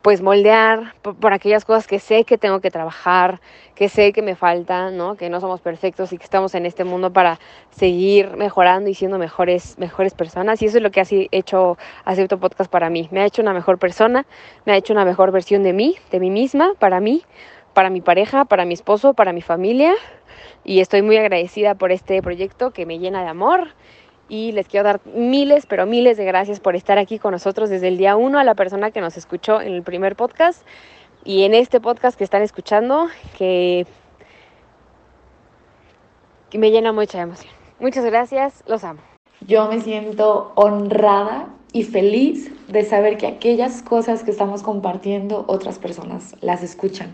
pues 0.07 0.23
moldear 0.23 0.95
por, 1.03 1.33
aquellas 1.33 1.65
cosas 1.65 1.89
que 1.89 1.99
sé 1.99 2.23
que 2.23 2.39
tengo 2.39 2.61
que 2.61 2.71
trabajar, 2.71 3.41
que 3.75 3.89
sé 3.89 4.13
que 4.13 4.23
me 4.23 4.37
faltan, 4.37 4.97
¿no? 4.97 5.17
Que 5.17 5.29
no 5.29 5.41
somos 5.41 5.61
perfectos 5.61 6.13
y 6.13 6.17
que 6.17 6.23
estamos 6.23 6.55
en 6.55 6.65
este 6.65 6.85
mundo 6.85 7.13
para 7.13 7.41
seguir 7.71 8.37
mejorando 8.37 8.89
y 8.89 8.95
siendo 8.95 9.19
mejores, 9.19 9.77
mejores 9.81 10.15
personas. 10.15 10.63
Y 10.63 10.67
eso 10.67 10.77
es 10.77 10.85
lo 10.85 10.93
que 10.93 11.01
ha 11.01 11.07
hecho 11.33 11.77
Acepto 12.05 12.39
Podcast 12.39 12.71
para 12.71 12.89
mí. 12.89 13.09
Me 13.11 13.21
ha 13.21 13.27
hecho 13.27 13.43
una 13.43 13.53
mejor 13.53 13.81
persona, 13.81 14.27
me 14.65 14.75
ha 14.75 14.77
hecho 14.77 14.93
una 14.93 15.05
mejor 15.05 15.33
versión 15.33 15.65
de 15.65 15.73
mí, 15.73 15.97
de 16.13 16.21
mí 16.21 16.31
misma, 16.31 16.75
para 16.79 17.01
mí, 17.01 17.25
para 17.75 17.91
mi 17.91 18.01
pareja, 18.01 18.45
para 18.45 18.65
mi 18.65 18.75
esposo, 18.75 19.13
para 19.13 19.33
mi 19.33 19.43
familia. 19.43 19.93
Y 20.63 20.79
estoy 20.79 21.03
muy 21.03 21.17
agradecida 21.17 21.75
por 21.75 21.91
este 21.91 22.23
proyecto 22.23 22.71
que 22.71 22.87
me 22.87 23.01
llena 23.01 23.25
de 23.25 23.29
amor 23.29 23.71
y 24.29 24.53
les 24.53 24.67
quiero 24.69 24.85
dar 24.85 25.01
miles, 25.07 25.67
pero 25.67 25.87
miles 25.87 26.17
de 26.17 26.25
gracias 26.25 26.61
por 26.61 26.77
estar 26.77 26.99
aquí 26.99 27.19
con 27.19 27.33
nosotros 27.33 27.71
desde 27.71 27.89
el 27.89 27.97
día 27.97 28.17
uno 28.17 28.39
a 28.39 28.45
la 28.45 28.55
persona 28.55 28.91
que 28.91 29.01
nos 29.01 29.17
escuchó 29.17 29.61
en 29.61 29.73
el 29.73 29.83
primer 29.83 30.17
podcast 30.17 30.63
y 31.25 31.43
en 31.43 31.55
este 31.55 31.81
podcast 31.81 32.17
que 32.17 32.25
están 32.25 32.43
escuchando, 32.43 33.09
que, 33.37 33.87
me 36.53 36.71
llena 36.71 36.93
mucha 36.93 37.21
emoción. 37.21 37.53
Muchas 37.81 38.05
gracias, 38.07 38.63
los 38.67 38.83
amo. 38.85 39.01
Yo 39.47 39.69
me 39.69 39.81
siento 39.81 40.53
honrada 40.55 41.49
y 41.73 41.83
feliz 41.83 42.51
de 42.69 42.85
saber 42.85 43.19
que 43.19 43.27
aquellas 43.27 43.83
cosas 43.83 44.23
que 44.23 44.31
estamos 44.31 44.63
compartiendo 44.63 45.45
otras 45.49 45.79
personas 45.79 46.35
las 46.41 46.63
escuchan. 46.63 47.11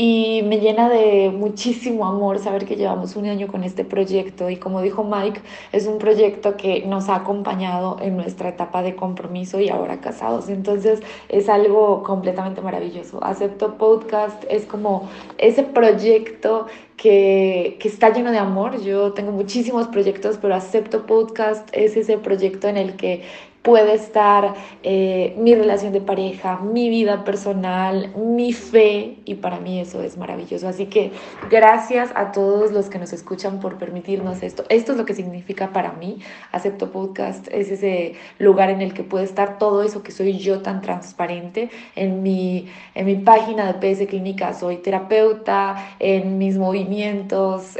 Y 0.00 0.42
me 0.44 0.60
llena 0.60 0.88
de 0.88 1.32
muchísimo 1.36 2.06
amor 2.06 2.38
saber 2.38 2.66
que 2.66 2.76
llevamos 2.76 3.16
un 3.16 3.26
año 3.26 3.48
con 3.48 3.64
este 3.64 3.84
proyecto 3.84 4.48
y 4.48 4.56
como 4.56 4.80
dijo 4.80 5.02
Mike, 5.02 5.40
es 5.72 5.88
un 5.88 5.98
proyecto 5.98 6.56
que 6.56 6.86
nos 6.86 7.08
ha 7.08 7.16
acompañado 7.16 7.96
en 8.00 8.16
nuestra 8.16 8.50
etapa 8.50 8.82
de 8.82 8.94
compromiso 8.94 9.58
y 9.58 9.70
ahora 9.70 10.00
casados. 10.00 10.50
Entonces 10.50 11.00
es 11.28 11.48
algo 11.48 12.04
completamente 12.04 12.60
maravilloso. 12.60 13.18
Acepto 13.24 13.76
Podcast 13.76 14.44
es 14.48 14.66
como 14.66 15.08
ese 15.36 15.64
proyecto 15.64 16.68
que, 16.98 17.78
que, 17.80 17.88
está 17.88 18.12
lleno 18.12 18.30
de 18.30 18.38
amor. 18.38 18.82
Yo 18.82 19.12
tengo 19.14 19.32
muchísimos 19.32 19.86
proyectos, 19.88 20.36
pero 20.36 20.54
Acepto 20.54 21.06
Podcast 21.06 21.66
es 21.72 21.96
ese 21.96 22.18
proyecto 22.18 22.68
en 22.68 22.76
el 22.76 22.96
que 22.96 23.22
puede 23.68 23.92
estar 23.92 24.54
eh, 24.82 25.34
mi 25.36 25.54
relación 25.54 25.92
de 25.92 26.00
pareja, 26.00 26.58
mi 26.60 26.88
vida 26.88 27.24
personal, 27.24 28.14
mi 28.16 28.54
fe 28.54 29.18
y 29.26 29.34
para 29.34 29.60
mí 29.60 29.78
eso 29.78 30.02
es 30.02 30.16
maravilloso. 30.16 30.66
Así 30.68 30.86
que 30.86 31.12
gracias 31.50 32.10
a 32.14 32.32
todos 32.32 32.72
los 32.72 32.88
que 32.88 32.98
nos 32.98 33.12
escuchan 33.12 33.60
por 33.60 33.76
permitirnos 33.76 34.42
esto. 34.42 34.64
Esto 34.70 34.92
es 34.92 34.98
lo 34.98 35.04
que 35.04 35.12
significa 35.12 35.72
para 35.72 35.92
mí. 35.92 36.20
Acepto 36.50 36.90
Podcast 36.90 37.46
es 37.48 37.70
ese 37.70 38.14
lugar 38.38 38.70
en 38.70 38.80
el 38.80 38.94
que 38.94 39.02
puede 39.02 39.24
estar 39.24 39.58
todo 39.58 39.82
eso 39.82 40.02
que 40.02 40.12
soy 40.12 40.38
yo 40.38 40.62
tan 40.62 40.80
transparente. 40.80 41.68
En 41.94 42.22
mi, 42.22 42.68
en 42.94 43.04
mi 43.04 43.16
página 43.16 43.70
de 43.70 43.94
PS 43.94 44.06
Clínica 44.06 44.54
soy 44.54 44.78
terapeuta, 44.78 45.94
en 45.98 46.38
mis 46.38 46.56
movimientos 46.56 46.87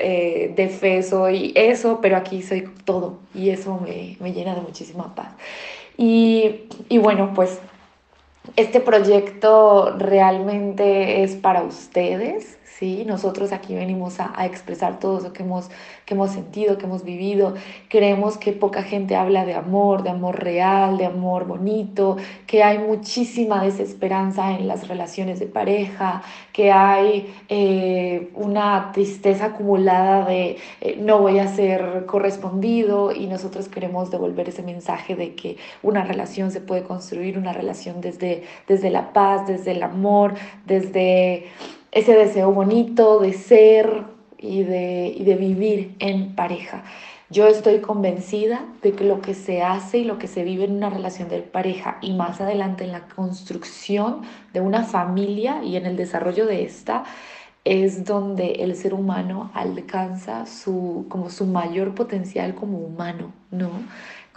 eh, 0.00 0.52
de 0.56 0.68
fe 0.68 1.02
soy 1.02 1.52
eso, 1.54 2.00
pero 2.00 2.16
aquí 2.16 2.42
soy 2.42 2.68
todo 2.84 3.18
y 3.34 3.50
eso 3.50 3.80
me, 3.80 4.16
me 4.20 4.32
llena 4.32 4.54
de 4.54 4.60
muchísima 4.60 5.14
paz. 5.14 5.32
Y, 5.96 6.68
y 6.88 6.98
bueno, 6.98 7.32
pues 7.34 7.58
este 8.56 8.80
proyecto 8.80 9.94
realmente 9.98 11.22
es 11.22 11.34
para 11.36 11.62
ustedes, 11.62 12.58
¿sí? 12.78 13.04
Nosotros 13.04 13.52
aquí 13.52 13.74
venimos 13.74 14.20
a, 14.20 14.46
expresar 14.46 15.00
todo 15.00 15.18
eso 15.18 15.32
que 15.32 15.42
hemos, 15.42 15.68
que 16.06 16.14
hemos 16.14 16.30
sentido, 16.30 16.78
que 16.78 16.86
hemos 16.86 17.02
vivido. 17.02 17.54
Creemos 17.88 18.38
que 18.38 18.52
poca 18.52 18.82
gente 18.82 19.16
habla 19.16 19.44
de 19.44 19.54
amor, 19.54 20.04
de 20.04 20.10
amor 20.10 20.42
real, 20.42 20.96
de 20.96 21.06
amor 21.06 21.46
bonito, 21.46 22.16
que 22.46 22.62
hay 22.62 22.78
muchísima 22.78 23.64
desesperanza 23.64 24.52
en 24.52 24.68
las 24.68 24.86
relaciones 24.86 25.40
de 25.40 25.46
pareja, 25.46 26.22
que 26.52 26.70
hay 26.70 27.34
eh, 27.48 28.30
una 28.34 28.92
tristeza 28.92 29.46
acumulada 29.46 30.24
de 30.24 30.56
eh, 30.80 30.96
no 31.00 31.18
voy 31.18 31.40
a 31.40 31.48
ser 31.48 32.06
correspondido 32.06 33.12
y 33.12 33.26
nosotros 33.26 33.68
queremos 33.68 34.10
devolver 34.10 34.48
ese 34.48 34.62
mensaje 34.62 35.16
de 35.16 35.34
que 35.34 35.56
una 35.82 36.04
relación 36.04 36.50
se 36.52 36.60
puede 36.60 36.84
construir, 36.84 37.38
una 37.38 37.52
relación 37.52 38.00
desde, 38.00 38.37
desde 38.66 38.90
la 38.90 39.12
paz, 39.12 39.46
desde 39.46 39.72
el 39.72 39.82
amor, 39.82 40.34
desde 40.66 41.46
ese 41.92 42.14
deseo 42.14 42.52
bonito 42.52 43.18
de 43.20 43.32
ser 43.32 44.04
y 44.38 44.62
de, 44.62 45.12
y 45.16 45.24
de 45.24 45.34
vivir 45.34 45.96
en 45.98 46.34
pareja. 46.34 46.84
Yo 47.30 47.46
estoy 47.46 47.80
convencida 47.80 48.64
de 48.82 48.92
que 48.92 49.04
lo 49.04 49.20
que 49.20 49.34
se 49.34 49.62
hace 49.62 49.98
y 49.98 50.04
lo 50.04 50.18
que 50.18 50.28
se 50.28 50.44
vive 50.44 50.64
en 50.64 50.72
una 50.72 50.88
relación 50.88 51.28
de 51.28 51.40
pareja 51.40 51.98
y 52.00 52.14
más 52.14 52.40
adelante 52.40 52.84
en 52.84 52.92
la 52.92 53.06
construcción 53.08 54.22
de 54.54 54.62
una 54.62 54.84
familia 54.84 55.62
y 55.62 55.76
en 55.76 55.84
el 55.84 55.96
desarrollo 55.96 56.46
de 56.46 56.64
esta 56.64 57.04
es 57.64 58.06
donde 58.06 58.52
el 58.52 58.74
ser 58.76 58.94
humano 58.94 59.50
alcanza 59.52 60.46
su, 60.46 61.04
como 61.10 61.28
su 61.28 61.44
mayor 61.44 61.94
potencial 61.94 62.54
como 62.54 62.78
humano, 62.78 63.32
¿no? 63.50 63.68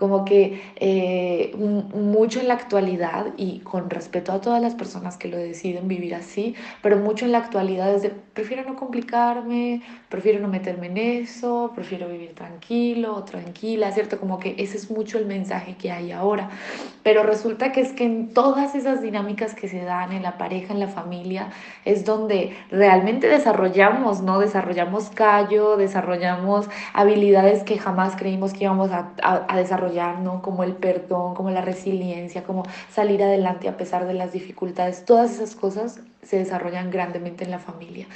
Como 0.02 0.26
que 0.26 0.60
eh, 0.78 1.54
mucho 1.56 2.40
en 2.40 2.48
la 2.48 2.56
actualidad 2.56 3.28
y 3.38 3.60
con 3.60 3.92
respeto 3.92 4.32
a 4.32 4.42
todas 4.42 4.60
las 4.60 4.74
personas 4.74 5.16
que 5.16 5.28
lo 5.28 5.38
deciden 5.38 5.88
vivir 5.88 6.16
así, 6.16 6.56
pero 6.82 6.98
mucho 6.98 7.26
en 7.26 7.34
la 7.34 7.38
actualidad 7.38 7.94
es 7.94 8.02
de 8.02 8.10
prefiero 8.10 8.64
no 8.64 8.76
complicarme, 8.76 9.84
prefiero 10.10 10.40
no 10.40 10.48
meterme 10.48 10.88
en 10.88 10.98
eso, 10.98 11.72
prefiero 11.76 12.10
vivir 12.10 12.34
tranquilo 12.34 13.24
tranquila, 13.26 13.92
¿cierto? 13.92 14.20
Como 14.20 14.40
que 14.40 14.56
ese 14.58 14.76
es 14.78 14.90
mucho 14.90 15.20
el 15.20 15.28
mensaje 15.28 15.76
que 15.76 15.92
hay 15.92 16.12
ahora. 16.12 16.50
Pero 17.04 17.22
resulta 17.22 17.72
que 17.72 17.82
es 17.82 17.92
que 17.94 18.06
en 18.06 18.34
todas 18.34 18.74
esas 18.74 19.04
dinámicas 19.04 19.54
que 19.54 19.68
se 19.68 19.84
dan 19.84 20.14
en 20.14 20.24
la 20.24 20.40
pareja, 20.40 20.74
en 20.74 20.80
la 20.80 20.88
familia, 20.88 21.50
es 21.86 22.06
donde 22.06 22.56
realmente 22.72 23.28
desarrollamos, 23.28 24.22
¿no? 24.22 24.40
Desarrollamos 24.40 25.12
callo, 25.12 25.78
desarrollamos 25.78 26.70
habilidades 26.94 27.62
que 27.62 27.78
jamás 27.78 28.16
creímos 28.16 28.54
que 28.54 28.64
íbamos 28.64 28.90
a, 28.90 29.12
a, 29.22 29.46
a 29.48 29.58
desarrollar 29.58 29.91
¿no? 30.24 30.42
Como 30.42 30.64
el 30.64 30.74
perdón, 30.74 31.36
como 31.36 31.50
la 31.52 31.62
resiliencia, 31.62 32.44
como 32.44 32.64
salir 32.90 33.24
adelante 33.24 33.68
a 33.68 33.78
pesar 33.78 34.08
de 34.08 34.14
las 34.14 34.32
dificultades. 34.32 35.06
Todas 35.06 35.32
esas 35.32 35.56
cosas 35.56 36.02
se 36.22 36.38
desarrollan 36.38 36.92
grandemente 36.92 37.44
en 37.44 37.52
la 37.52 37.60
familia. 37.60 38.08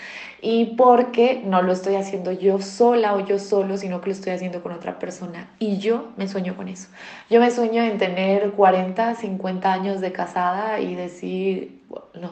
Y 0.42 0.76
porque 0.78 1.42
no 1.44 1.62
lo 1.62 1.74
estoy 1.74 1.96
haciendo 1.96 2.32
yo 2.32 2.62
sola 2.62 3.16
o 3.16 3.26
yo 3.26 3.40
solo, 3.40 3.78
sino 3.78 4.02
que 4.02 4.08
lo 4.08 4.14
estoy 4.14 4.34
haciendo 4.34 4.62
con 4.62 4.72
otra 4.72 5.00
persona. 5.00 5.50
Y 5.60 5.78
yo 5.78 6.10
me 6.18 6.28
sueño 6.28 6.56
con 6.56 6.68
eso. 6.68 6.90
Yo 7.30 7.40
me 7.40 7.52
sueño 7.52 7.84
en 7.84 7.98
tener 7.98 8.52
40, 8.52 9.16
50 9.16 9.74
años 9.74 10.02
de 10.02 10.12
casada 10.12 10.80
y 10.80 10.96
decir, 10.96 11.82
no, 12.14 12.32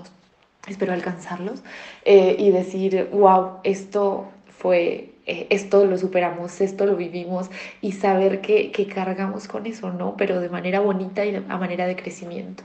espero 0.68 0.94
alcanzarlos, 0.94 1.64
eh, 2.06 2.36
y 2.38 2.52
decir, 2.52 3.10
wow, 3.12 3.60
esto 3.64 4.28
fue 4.48 5.13
eh, 5.26 5.48
esto 5.50 5.86
lo 5.86 5.98
superamos, 5.98 6.60
esto 6.62 6.86
lo 6.86 6.96
vivimos 6.96 7.50
y 7.82 7.94
saber 7.94 8.42
que, 8.42 8.72
que, 8.72 8.88
cargamos 8.88 9.48
con 9.48 9.66
eso, 9.66 9.92
¿no? 9.92 10.16
Pero 10.18 10.42
de 10.42 10.50
manera 10.50 10.80
bonita 10.80 11.26
y 11.26 11.36
a 11.36 11.58
manera 11.58 11.88
de 11.88 11.96
crecimiento. 11.96 12.64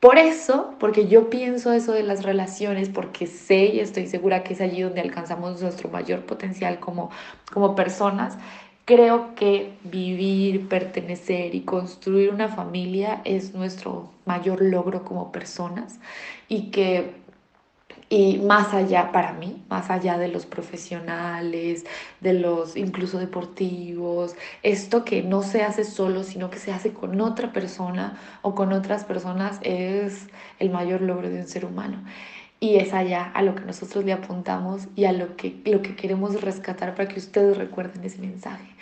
Por 0.00 0.16
eso, 0.16 0.74
porque 0.80 1.08
yo 1.08 1.28
pienso 1.28 1.72
eso 1.74 1.92
de 1.92 2.02
las 2.02 2.22
relaciones, 2.24 2.88
porque 2.88 3.26
sé 3.26 3.66
y 3.66 3.80
estoy 3.80 4.06
segura 4.06 4.42
que 4.42 4.54
es 4.54 4.62
allí 4.62 4.80
donde 4.80 5.02
alcanzamos 5.02 5.60
nuestro 5.60 5.90
mayor 5.90 6.20
potencial 6.24 6.80
como, 6.80 7.10
como 7.52 7.74
personas, 7.74 8.38
creo 8.86 9.34
que 9.34 9.74
vivir, 9.84 10.68
pertenecer 10.68 11.54
y 11.54 11.60
construir 11.60 12.30
una 12.30 12.48
familia 12.48 13.20
es 13.24 13.54
nuestro 13.54 14.10
mayor 14.24 14.62
logro 14.62 15.04
como 15.04 15.30
personas 15.32 16.00
y 16.48 16.70
que 16.70 17.12
y 18.12 18.38
más 18.38 18.74
allá 18.74 19.12
para 19.12 19.32
mí, 19.32 19.62
más 19.70 19.88
allá 19.88 20.18
de 20.18 20.26
los 20.26 20.44
profesionales, 20.44 21.86
de 22.20 22.32
los 22.34 22.76
incluso 22.76 23.18
deportivos, 23.18 24.34
esto 24.64 25.04
que 25.04 25.22
no 25.22 25.42
se 25.42 25.62
hace 25.62 25.84
solo, 25.84 26.24
sino 26.24 26.50
que 26.50 26.58
se 26.58 26.72
hace 26.72 26.92
con 26.92 27.20
otra 27.20 27.52
persona 27.52 28.18
o 28.42 28.56
con 28.56 28.72
otras 28.72 29.04
personas 29.04 29.60
es 29.62 30.26
el 30.58 30.70
mayor 30.70 31.02
logro 31.02 31.30
de 31.30 31.38
un 31.38 31.46
ser 31.46 31.64
humano. 31.64 32.02
Y 32.58 32.76
es 32.76 32.92
allá 32.92 33.30
a 33.32 33.42
lo 33.42 33.54
que 33.54 33.64
nosotros 33.64 34.04
le 34.04 34.12
apuntamos 34.12 34.88
y 34.96 35.04
a 35.04 35.12
lo 35.12 35.36
que, 35.36 35.62
lo 35.64 35.80
que 35.80 35.94
queremos 35.94 36.40
rescatar 36.42 36.96
para 36.96 37.08
que 37.08 37.20
ustedes 37.20 37.56
recuerden 37.56 38.02
ese 38.04 38.18
mensaje. 38.18 38.74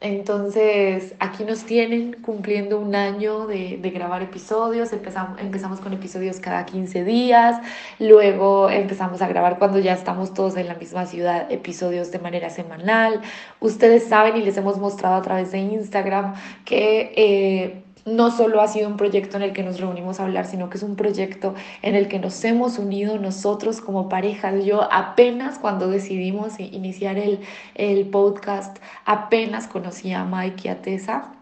Entonces, 0.00 1.14
aquí 1.18 1.44
nos 1.44 1.64
tienen 1.64 2.20
cumpliendo 2.20 2.78
un 2.78 2.94
año 2.94 3.46
de, 3.46 3.78
de, 3.80 3.90
grabar 3.90 4.22
episodios. 4.22 4.92
Empezamos, 4.92 5.40
empezamos 5.40 5.80
con 5.80 5.94
episodios 5.94 6.40
cada 6.40 6.66
15 6.66 7.04
días. 7.04 7.60
Luego 7.98 8.68
empezamos 8.68 9.22
a 9.22 9.28
grabar 9.28 9.58
cuando 9.58 9.78
ya 9.78 9.94
estamos 9.94 10.34
todos 10.34 10.56
en 10.56 10.68
la 10.68 10.74
misma 10.74 11.06
ciudad, 11.06 11.50
episodios 11.50 12.10
de 12.12 12.18
manera 12.18 12.50
semanal. 12.50 13.22
Ustedes 13.60 14.04
saben 14.04 14.36
y 14.36 14.42
les 14.42 14.56
hemos 14.58 14.78
mostrado 14.78 15.14
a 15.14 15.22
través 15.22 15.52
de 15.52 15.58
Instagram 15.58 16.34
que... 16.64 17.12
Eh, 17.16 17.83
no 18.04 18.30
solo 18.30 18.60
ha 18.60 18.68
sido 18.68 18.88
un 18.88 18.96
proyecto 18.96 19.36
en 19.36 19.42
el 19.42 19.52
que 19.52 19.62
nos 19.62 19.80
reunimos 19.80 20.20
a 20.20 20.24
hablar, 20.24 20.46
sino 20.46 20.70
que 20.70 20.76
es 20.76 20.82
un 20.82 20.96
proyecto 20.96 21.54
en 21.82 21.94
el 21.94 22.08
que 22.08 22.18
nos 22.18 22.44
hemos 22.44 22.78
unido 22.78 23.18
nosotros 23.18 23.80
como 23.80 24.08
parejas. 24.08 24.64
Yo 24.64 24.88
apenas 24.92 25.58
cuando 25.58 25.88
decidimos 25.88 26.58
iniciar 26.60 27.18
el, 27.18 27.40
el 27.74 28.06
podcast, 28.08 28.78
apenas 29.04 29.66
conocí 29.66 30.12
a 30.12 30.24
Mike 30.24 30.62
y 30.64 30.68
a 30.68 30.82
Tessa 30.82 31.34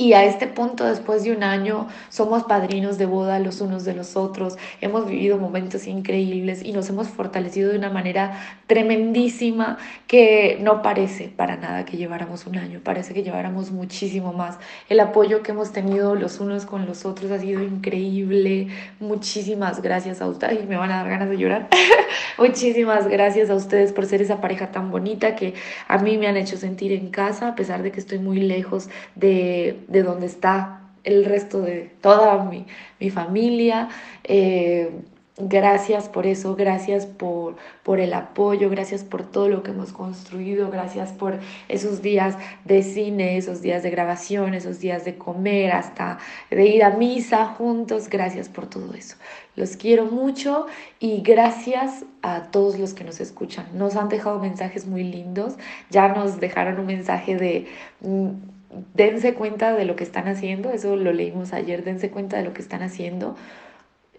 y 0.00 0.14
a 0.14 0.24
este 0.24 0.46
punto, 0.46 0.86
después 0.86 1.24
de 1.24 1.32
un 1.32 1.42
año, 1.42 1.86
somos 2.08 2.44
padrinos 2.44 2.96
de 2.96 3.04
boda 3.04 3.38
los 3.38 3.60
unos 3.60 3.84
de 3.84 3.92
los 3.92 4.16
otros, 4.16 4.56
hemos 4.80 5.06
vivido 5.06 5.36
momentos 5.36 5.86
increíbles 5.86 6.62
y 6.64 6.72
nos 6.72 6.88
hemos 6.88 7.08
fortalecido 7.08 7.70
de 7.70 7.76
una 7.76 7.90
manera 7.90 8.40
tremendísima 8.66 9.76
que 10.06 10.56
no 10.62 10.80
parece 10.80 11.28
para 11.28 11.58
nada 11.58 11.84
que 11.84 11.98
lleváramos 11.98 12.46
un 12.46 12.56
año, 12.56 12.80
parece 12.82 13.12
que 13.12 13.22
lleváramos 13.22 13.72
muchísimo 13.72 14.32
más. 14.32 14.58
El 14.88 15.00
apoyo 15.00 15.42
que 15.42 15.52
hemos 15.52 15.70
tenido 15.70 16.14
los 16.14 16.40
unos 16.40 16.64
con 16.64 16.86
los 16.86 17.04
otros 17.04 17.30
ha 17.30 17.38
sido 17.38 17.62
increíble. 17.62 18.68
Muchísimas 19.00 19.82
gracias 19.82 20.22
a 20.22 20.26
ustedes. 20.28 20.66
Me 20.66 20.78
van 20.78 20.92
a 20.92 21.02
dar 21.02 21.10
ganas 21.10 21.28
de 21.28 21.36
llorar. 21.36 21.68
Muchísimas 22.38 23.06
gracias 23.06 23.50
a 23.50 23.54
ustedes 23.54 23.92
por 23.92 24.06
ser 24.06 24.22
esa 24.22 24.40
pareja 24.40 24.70
tan 24.70 24.90
bonita 24.90 25.36
que 25.36 25.52
a 25.88 25.98
mí 25.98 26.16
me 26.16 26.26
han 26.26 26.38
hecho 26.38 26.56
sentir 26.56 26.92
en 26.92 27.10
casa, 27.10 27.48
a 27.48 27.54
pesar 27.54 27.82
de 27.82 27.92
que 27.92 28.00
estoy 28.00 28.18
muy 28.18 28.40
lejos 28.40 28.88
de 29.14 29.76
de 29.90 30.02
donde 30.02 30.26
está 30.26 30.80
el 31.04 31.26
resto 31.26 31.60
de 31.60 31.90
toda 32.00 32.42
mi, 32.44 32.66
mi 32.98 33.10
familia. 33.10 33.88
Eh, 34.24 34.90
Gracias 35.42 36.08
por 36.08 36.26
eso, 36.26 36.54
gracias 36.54 37.06
por, 37.06 37.56
por 37.82 37.98
el 37.98 38.12
apoyo, 38.12 38.68
gracias 38.68 39.04
por 39.04 39.22
todo 39.22 39.48
lo 39.48 39.62
que 39.62 39.70
hemos 39.70 39.90
construido, 39.92 40.70
gracias 40.70 41.12
por 41.12 41.38
esos 41.68 42.02
días 42.02 42.36
de 42.66 42.82
cine, 42.82 43.38
esos 43.38 43.62
días 43.62 43.82
de 43.82 43.90
grabación, 43.90 44.52
esos 44.52 44.80
días 44.80 45.06
de 45.06 45.16
comer, 45.16 45.72
hasta 45.72 46.18
de 46.50 46.66
ir 46.66 46.84
a 46.84 46.90
misa 46.90 47.46
juntos, 47.46 48.10
gracias 48.10 48.50
por 48.50 48.66
todo 48.66 48.92
eso. 48.92 49.16
Los 49.56 49.76
quiero 49.76 50.04
mucho 50.06 50.66
y 50.98 51.22
gracias 51.22 52.04
a 52.20 52.50
todos 52.50 52.78
los 52.78 52.92
que 52.92 53.04
nos 53.04 53.18
escuchan. 53.20 53.66
Nos 53.72 53.96
han 53.96 54.10
dejado 54.10 54.40
mensajes 54.40 54.86
muy 54.86 55.04
lindos, 55.04 55.54
ya 55.88 56.08
nos 56.08 56.38
dejaron 56.38 56.80
un 56.80 56.86
mensaje 56.86 57.36
de... 57.36 57.66
Mm, 58.00 58.59
dense 58.94 59.34
cuenta 59.34 59.72
de 59.74 59.84
lo 59.84 59.96
que 59.96 60.04
están 60.04 60.28
haciendo, 60.28 60.70
eso 60.70 60.96
lo 60.96 61.12
leímos 61.12 61.52
ayer, 61.52 61.84
dense 61.84 62.10
cuenta 62.10 62.36
de 62.36 62.44
lo 62.44 62.52
que 62.52 62.62
están 62.62 62.82
haciendo 62.82 63.36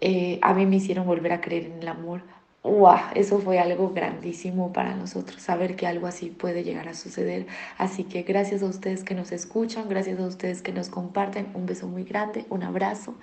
eh, 0.04 0.40
a 0.42 0.52
mí 0.52 0.66
me 0.66 0.76
hicieron 0.76 1.06
volver 1.06 1.32
a 1.32 1.40
creer 1.40 1.66
en 1.66 1.78
el 1.80 1.86
amor. 1.86 2.22
¡Wow! 2.64 2.96
Eso 3.14 3.38
fue 3.38 3.60
algo 3.60 3.90
grandísimo 3.90 4.72
para 4.72 4.96
nosotros, 4.96 5.40
saber 5.40 5.76
que 5.76 5.86
algo 5.86 6.08
así 6.08 6.26
puede 6.28 6.64
llegar 6.64 6.88
a 6.88 6.94
suceder. 6.94 7.46
Así 7.78 8.02
que 8.02 8.22
gracias 8.22 8.64
a 8.64 8.66
ustedes 8.66 9.04
que 9.04 9.14
nos 9.14 9.30
escuchan, 9.30 9.88
gracias 9.88 10.18
a 10.18 10.26
ustedes 10.26 10.60
que 10.60 10.72
nos 10.72 10.88
comparten. 10.88 11.46
Un 11.54 11.66
beso 11.66 11.86
muy 11.86 12.02
grande, 12.02 12.46
un 12.50 12.64
abrazo 12.64 13.14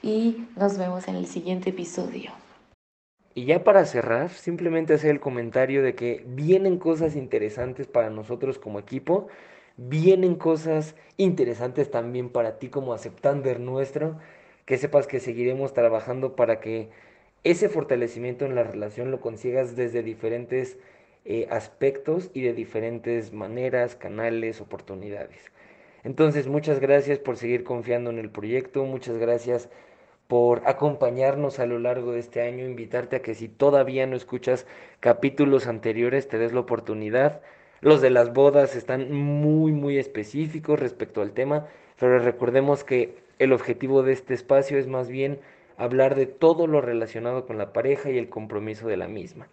y 0.00 0.46
nos 0.56 0.78
vemos 0.78 1.08
en 1.08 1.16
el 1.16 1.26
siguiente 1.26 1.70
episodio. 1.70 2.30
Y 3.34 3.44
ya 3.46 3.64
para 3.64 3.84
cerrar, 3.84 4.30
simplemente 4.30 4.94
hacer 4.94 5.10
el 5.10 5.20
comentario 5.20 5.82
de 5.82 5.96
que 5.96 6.24
vienen 6.24 6.78
cosas 6.78 7.16
interesantes 7.16 7.88
para 7.88 8.10
nosotros 8.10 8.58
como 8.60 8.78
equipo, 8.78 9.26
vienen 9.78 10.34
cosas 10.34 10.94
interesantes 11.16 11.90
también 11.90 12.28
para 12.28 12.58
ti 12.58 12.68
como 12.68 12.92
aceptander 12.92 13.60
nuestro 13.60 14.18
que 14.66 14.76
sepas 14.76 15.06
que 15.06 15.20
seguiremos 15.20 15.72
trabajando 15.72 16.36
para 16.36 16.60
que 16.60 16.90
ese 17.44 17.70
fortalecimiento 17.70 18.44
en 18.44 18.54
la 18.54 18.64
relación 18.64 19.10
lo 19.10 19.20
consigas 19.20 19.76
desde 19.76 20.02
diferentes 20.02 20.76
eh, 21.24 21.46
aspectos 21.50 22.30
y 22.34 22.42
de 22.42 22.52
diferentes 22.52 23.32
maneras, 23.32 23.94
canales, 23.94 24.60
oportunidades. 24.60 25.52
Entonces, 26.04 26.48
muchas 26.48 26.80
gracias 26.80 27.18
por 27.18 27.36
seguir 27.36 27.64
confiando 27.64 28.10
en 28.10 28.18
el 28.18 28.30
proyecto, 28.30 28.84
muchas 28.84 29.16
gracias 29.16 29.68
por 30.26 30.62
acompañarnos 30.66 31.58
a 31.58 31.66
lo 31.66 31.78
largo 31.78 32.12
de 32.12 32.20
este 32.20 32.42
año, 32.42 32.66
invitarte 32.66 33.16
a 33.16 33.22
que 33.22 33.34
si 33.34 33.48
todavía 33.48 34.06
no 34.06 34.16
escuchas 34.16 34.66
capítulos 35.00 35.66
anteriores, 35.66 36.28
te 36.28 36.38
des 36.38 36.52
la 36.52 36.60
oportunidad. 36.60 37.40
Los 37.80 38.00
de 38.00 38.10
las 38.10 38.32
bodas 38.32 38.74
están 38.74 39.12
muy, 39.12 39.72
muy 39.72 39.98
específicos 39.98 40.80
respecto 40.80 41.22
al 41.22 41.32
tema, 41.32 41.68
pero 41.98 42.18
recordemos 42.18 42.82
que 42.82 43.18
el 43.38 43.52
objetivo 43.52 44.02
de 44.02 44.12
este 44.12 44.34
espacio 44.34 44.78
es 44.78 44.88
más 44.88 45.08
bien 45.08 45.38
hablar 45.76 46.16
de 46.16 46.26
todo 46.26 46.66
lo 46.66 46.80
relacionado 46.80 47.46
con 47.46 47.56
la 47.56 47.72
pareja 47.72 48.10
y 48.10 48.18
el 48.18 48.28
compromiso 48.28 48.88
de 48.88 48.96
la 48.96 49.06
misma. 49.06 49.48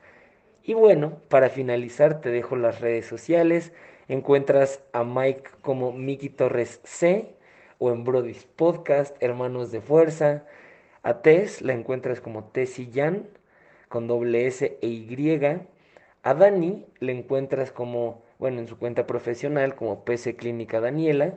Y 0.63 0.73
bueno, 0.73 1.19
para 1.29 1.49
finalizar 1.49 2.21
te 2.21 2.31
dejo 2.31 2.55
las 2.55 2.81
redes 2.81 3.05
sociales. 3.05 3.71
Encuentras 4.07 4.81
a 4.93 5.03
Mike 5.03 5.51
como 5.61 5.91
Miki 5.93 6.29
Torres 6.29 6.81
C 6.83 7.35
o 7.77 7.91
en 7.91 8.03
Brody's 8.03 8.45
Podcast, 8.45 9.15
Hermanos 9.19 9.71
de 9.71 9.81
Fuerza. 9.81 10.45
A 11.03 11.21
Tess 11.21 11.61
la 11.61 11.73
encuentras 11.73 12.19
como 12.19 12.45
Tessy 12.45 12.89
Jan 12.91 13.27
con 13.87 14.07
doble 14.07 14.47
S 14.47 14.79
e 14.81 14.87
Y. 14.87 15.37
A 16.25 16.33
Dani 16.33 16.83
le 16.99 17.11
encuentras 17.11 17.71
como, 17.71 18.23
bueno, 18.39 18.59
en 18.59 18.67
su 18.67 18.79
cuenta 18.79 19.05
profesional 19.05 19.75
como 19.75 20.03
PC 20.05 20.35
Clínica 20.35 20.81
Daniela 20.81 21.35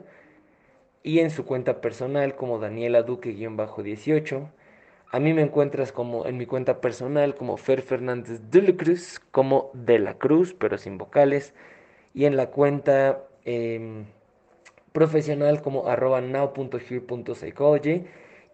y 1.03 1.19
en 1.19 1.29
su 1.29 1.45
cuenta 1.45 1.79
personal 1.79 2.35
como 2.35 2.57
Daniela 2.57 3.03
Duque-18. 3.03 4.49
A 5.11 5.19
mí 5.19 5.33
me 5.35 5.43
encuentras 5.43 5.91
como 5.91 6.25
en 6.25 6.37
mi 6.37 6.47
cuenta 6.47 6.81
personal 6.81 7.35
como 7.35 7.57
Fer 7.57 7.83
Fernández 7.83 8.41
de 8.49 8.63
la 8.63 8.75
Cruz, 8.75 9.21
como 9.29 9.69
de 9.75 9.99
la 9.99 10.15
Cruz, 10.15 10.55
pero 10.55 10.79
sin 10.79 10.97
vocales. 10.97 11.53
Y 12.15 12.25
en 12.25 12.35
la 12.35 12.47
cuenta 12.47 13.27
em, 13.45 14.05
profesional 14.91 15.61
como 15.61 15.87
arroba 15.87 16.19
now.here.psychology. 16.19 18.05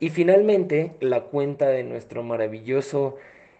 Y 0.01 0.09
finalmente 0.09 0.97
la 0.99 1.21
cuenta 1.21 1.69
de 1.69 1.83
nuestro 1.85 2.23
maravilloso 2.23 3.15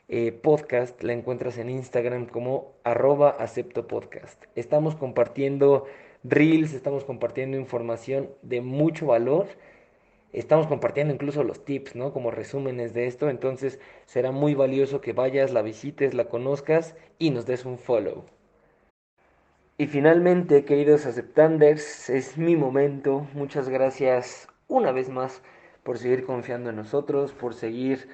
eh, 0.08 0.32
podcast 0.32 1.02
la 1.02 1.14
encuentras 1.14 1.58
en 1.58 1.70
Instagram 1.70 2.28
como 2.28 2.74
arroba 2.84 3.30
acepto 3.30 3.88
podcast. 3.88 4.44
Estamos 4.56 4.96
compartiendo 4.96 5.86
reels, 6.24 6.74
estamos 6.74 7.04
compartiendo 7.04 7.58
información 7.58 8.30
de 8.44 8.62
mucho 8.62 9.08
valor. 9.08 9.48
Estamos 10.32 10.68
compartiendo 10.68 11.14
incluso 11.14 11.44
los 11.44 11.64
tips, 11.66 11.96
¿no? 11.96 12.14
Como 12.14 12.30
resúmenes 12.30 12.94
de 12.94 13.08
esto. 13.08 13.30
Entonces 13.30 13.80
será 14.06 14.32
muy 14.32 14.54
valioso 14.54 15.02
que 15.02 15.14
vayas, 15.14 15.52
la 15.52 15.62
visites, 15.62 16.14
la 16.14 16.26
conozcas 16.26 16.96
y 17.18 17.32
nos 17.32 17.46
des 17.46 17.66
un 17.66 17.78
follow. 17.78 18.26
Y 19.78 19.88
finalmente, 19.88 20.66
queridos 20.66 21.06
aceptanders, 21.06 22.10
es 22.10 22.38
mi 22.38 22.56
momento. 22.56 23.28
Muchas 23.34 23.70
gracias 23.70 24.48
una 24.68 24.92
vez 24.92 25.10
más 25.10 25.42
por 25.84 25.98
seguir 25.98 26.26
confiando 26.26 26.70
en 26.70 26.78
nosotros, 26.78 27.32
por 27.34 27.54
seguir 27.54 28.08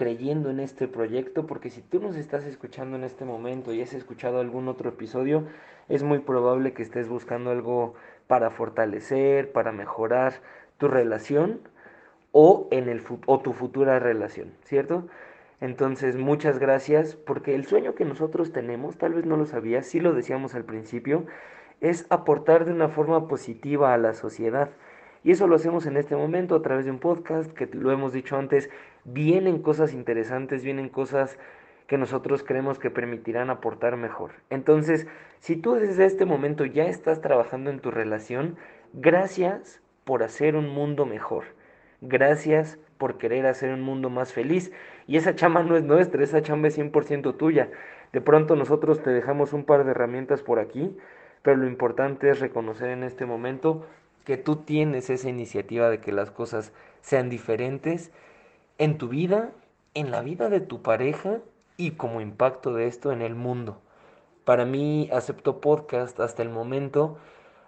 creyendo 0.00 0.48
en 0.48 0.60
este 0.60 0.88
proyecto, 0.88 1.46
porque 1.46 1.68
si 1.68 1.82
tú 1.82 2.00
nos 2.00 2.16
estás 2.16 2.46
escuchando 2.46 2.96
en 2.96 3.04
este 3.04 3.26
momento 3.26 3.74
y 3.74 3.82
has 3.82 3.92
escuchado 3.92 4.40
algún 4.40 4.66
otro 4.66 4.88
episodio, 4.88 5.44
es 5.90 6.02
muy 6.02 6.20
probable 6.20 6.72
que 6.72 6.82
estés 6.82 7.06
buscando 7.06 7.50
algo 7.50 7.92
para 8.26 8.48
fortalecer, 8.48 9.52
para 9.52 9.72
mejorar 9.72 10.40
tu 10.78 10.88
relación 10.88 11.60
o, 12.32 12.66
en 12.70 12.88
el, 12.88 13.02
o 13.26 13.40
tu 13.40 13.52
futura 13.52 13.98
relación, 13.98 14.54
¿cierto? 14.64 15.06
Entonces, 15.60 16.16
muchas 16.16 16.58
gracias, 16.58 17.14
porque 17.14 17.54
el 17.54 17.66
sueño 17.66 17.94
que 17.94 18.06
nosotros 18.06 18.52
tenemos, 18.52 18.96
tal 18.96 19.12
vez 19.12 19.26
no 19.26 19.36
lo 19.36 19.44
sabías, 19.44 19.84
sí 19.84 20.00
lo 20.00 20.14
decíamos 20.14 20.54
al 20.54 20.64
principio, 20.64 21.26
es 21.82 22.06
aportar 22.08 22.64
de 22.64 22.72
una 22.72 22.88
forma 22.88 23.28
positiva 23.28 23.92
a 23.92 23.98
la 23.98 24.14
sociedad. 24.14 24.70
Y 25.22 25.32
eso 25.32 25.46
lo 25.46 25.56
hacemos 25.56 25.84
en 25.84 25.98
este 25.98 26.16
momento 26.16 26.54
a 26.54 26.62
través 26.62 26.86
de 26.86 26.90
un 26.90 27.00
podcast, 27.00 27.52
que 27.52 27.66
lo 27.66 27.92
hemos 27.92 28.14
dicho 28.14 28.38
antes, 28.38 28.70
vienen 29.04 29.62
cosas 29.62 29.92
interesantes, 29.92 30.64
vienen 30.64 30.88
cosas 30.88 31.38
que 31.86 31.98
nosotros 31.98 32.44
creemos 32.44 32.78
que 32.78 32.90
permitirán 32.90 33.50
aportar 33.50 33.96
mejor. 33.96 34.30
Entonces, 34.48 35.08
si 35.40 35.56
tú 35.56 35.74
desde 35.74 36.04
este 36.04 36.24
momento 36.24 36.64
ya 36.64 36.84
estás 36.84 37.20
trabajando 37.20 37.70
en 37.70 37.80
tu 37.80 37.90
relación, 37.90 38.56
gracias 38.92 39.80
por 40.04 40.22
hacer 40.22 40.54
un 40.54 40.68
mundo 40.68 41.04
mejor. 41.04 41.44
Gracias 42.00 42.78
por 42.96 43.18
querer 43.18 43.46
hacer 43.46 43.72
un 43.72 43.82
mundo 43.82 44.08
más 44.08 44.32
feliz. 44.32 44.72
Y 45.06 45.16
esa 45.16 45.34
chamba 45.34 45.62
no 45.62 45.76
es 45.76 45.82
nuestra, 45.82 46.22
esa 46.22 46.42
chamba 46.42 46.68
es 46.68 46.78
100% 46.78 47.36
tuya. 47.36 47.70
De 48.12 48.20
pronto 48.20 48.56
nosotros 48.56 49.02
te 49.02 49.10
dejamos 49.10 49.52
un 49.52 49.64
par 49.64 49.84
de 49.84 49.90
herramientas 49.90 50.42
por 50.42 50.58
aquí, 50.58 50.96
pero 51.42 51.56
lo 51.56 51.66
importante 51.66 52.30
es 52.30 52.40
reconocer 52.40 52.90
en 52.90 53.02
este 53.02 53.26
momento 53.26 53.86
que 54.24 54.36
tú 54.36 54.56
tienes 54.56 55.10
esa 55.10 55.28
iniciativa 55.28 55.90
de 55.90 55.98
que 55.98 56.12
las 56.12 56.30
cosas 56.30 56.72
sean 57.00 57.30
diferentes 57.30 58.12
en 58.80 58.96
tu 58.96 59.08
vida, 59.08 59.52
en 59.92 60.10
la 60.10 60.22
vida 60.22 60.48
de 60.48 60.60
tu 60.60 60.80
pareja 60.80 61.40
y 61.76 61.92
como 61.92 62.22
impacto 62.22 62.72
de 62.72 62.86
esto 62.86 63.12
en 63.12 63.20
el 63.20 63.34
mundo. 63.34 63.78
Para 64.46 64.64
mí, 64.64 65.10
acepto 65.12 65.60
podcast 65.60 66.18
hasta 66.18 66.42
el 66.42 66.48
momento 66.48 67.18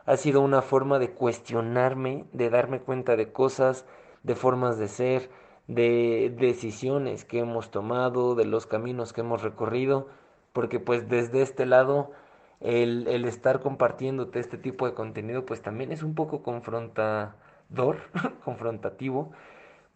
ha 0.06 0.16
sido 0.16 0.40
una 0.40 0.62
forma 0.62 0.98
de 0.98 1.10
cuestionarme, 1.10 2.24
de 2.32 2.48
darme 2.48 2.80
cuenta 2.80 3.14
de 3.14 3.30
cosas, 3.30 3.84
de 4.22 4.34
formas 4.34 4.78
de 4.78 4.88
ser, 4.88 5.28
de 5.68 6.34
decisiones 6.34 7.26
que 7.26 7.40
hemos 7.40 7.70
tomado, 7.70 8.34
de 8.34 8.46
los 8.46 8.66
caminos 8.66 9.12
que 9.12 9.20
hemos 9.20 9.42
recorrido, 9.42 10.08
porque 10.54 10.80
pues 10.80 11.10
desde 11.10 11.42
este 11.42 11.66
lado 11.66 12.12
el, 12.60 13.06
el 13.06 13.26
estar 13.26 13.60
compartiéndote 13.60 14.40
este 14.40 14.56
tipo 14.56 14.86
de 14.86 14.94
contenido 14.94 15.44
pues 15.44 15.60
también 15.60 15.92
es 15.92 16.02
un 16.02 16.14
poco 16.14 16.42
confrontador, 16.42 17.98
confrontativo, 18.46 19.32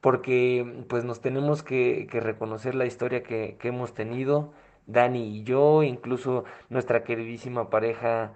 porque 0.07 0.85
pues 0.89 1.03
nos 1.03 1.21
tenemos 1.21 1.65
que, 1.65 2.07
reconocer 2.13 2.77
la 2.77 2.87
historia 2.87 3.25
que, 3.25 3.59
hemos 3.65 3.93
tenido, 3.93 4.53
Dani 4.87 5.39
y 5.39 5.43
yo, 5.43 5.83
incluso 5.83 6.45
nuestra 6.69 7.03
queridísima 7.03 7.71
pareja 7.71 8.33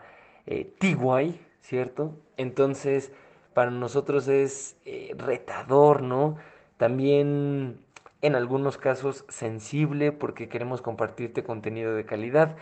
eh, 0.46 0.74
¿cierto? 1.60 2.18
Entonces, 2.36 3.12
para 3.54 3.70
nosotros 3.70 4.26
es 4.26 4.78
eh, 4.84 5.14
retador, 5.16 6.02
¿no? 6.02 6.38
También 6.76 7.78
en 8.20 8.34
algunos 8.34 8.76
casos 8.76 9.24
sensible 9.28 10.10
porque 10.10 10.48
queremos 10.48 10.82
compartirte 10.82 11.44
contenido 11.44 11.94
de 11.94 12.04
calidad. 12.04 12.56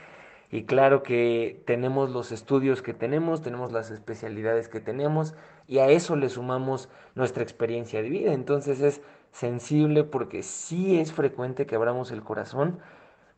Y 0.50 0.64
claro 0.64 1.02
que 1.02 1.62
tenemos 1.64 2.10
los 2.10 2.30
estudios 2.30 2.82
que 2.82 2.92
tenemos, 2.92 3.40
tenemos 3.40 3.72
las 3.72 3.90
especialidades 3.90 4.68
que 4.68 4.80
tenemos 4.80 5.34
y 5.68 5.78
a 5.78 5.88
eso 5.88 6.16
le 6.16 6.28
sumamos 6.30 6.88
nuestra 7.14 7.42
experiencia 7.42 8.02
de 8.02 8.08
vida. 8.08 8.32
Entonces 8.32 8.80
es 8.80 9.02
sensible 9.32 10.02
porque 10.02 10.42
sí 10.42 10.98
es 10.98 11.12
frecuente 11.12 11.66
que 11.66 11.76
abramos 11.76 12.10
el 12.10 12.24
corazón. 12.24 12.80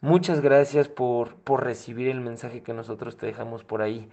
Muchas 0.01 0.41
gracias 0.41 0.89
por, 0.89 1.35
por 1.37 1.65
recibir 1.65 2.09
el 2.09 2.21
mensaje 2.21 2.63
que 2.63 2.73
nosotros 2.73 3.17
te 3.17 3.27
dejamos 3.27 3.65
por 3.65 3.83
ahí. 3.83 4.09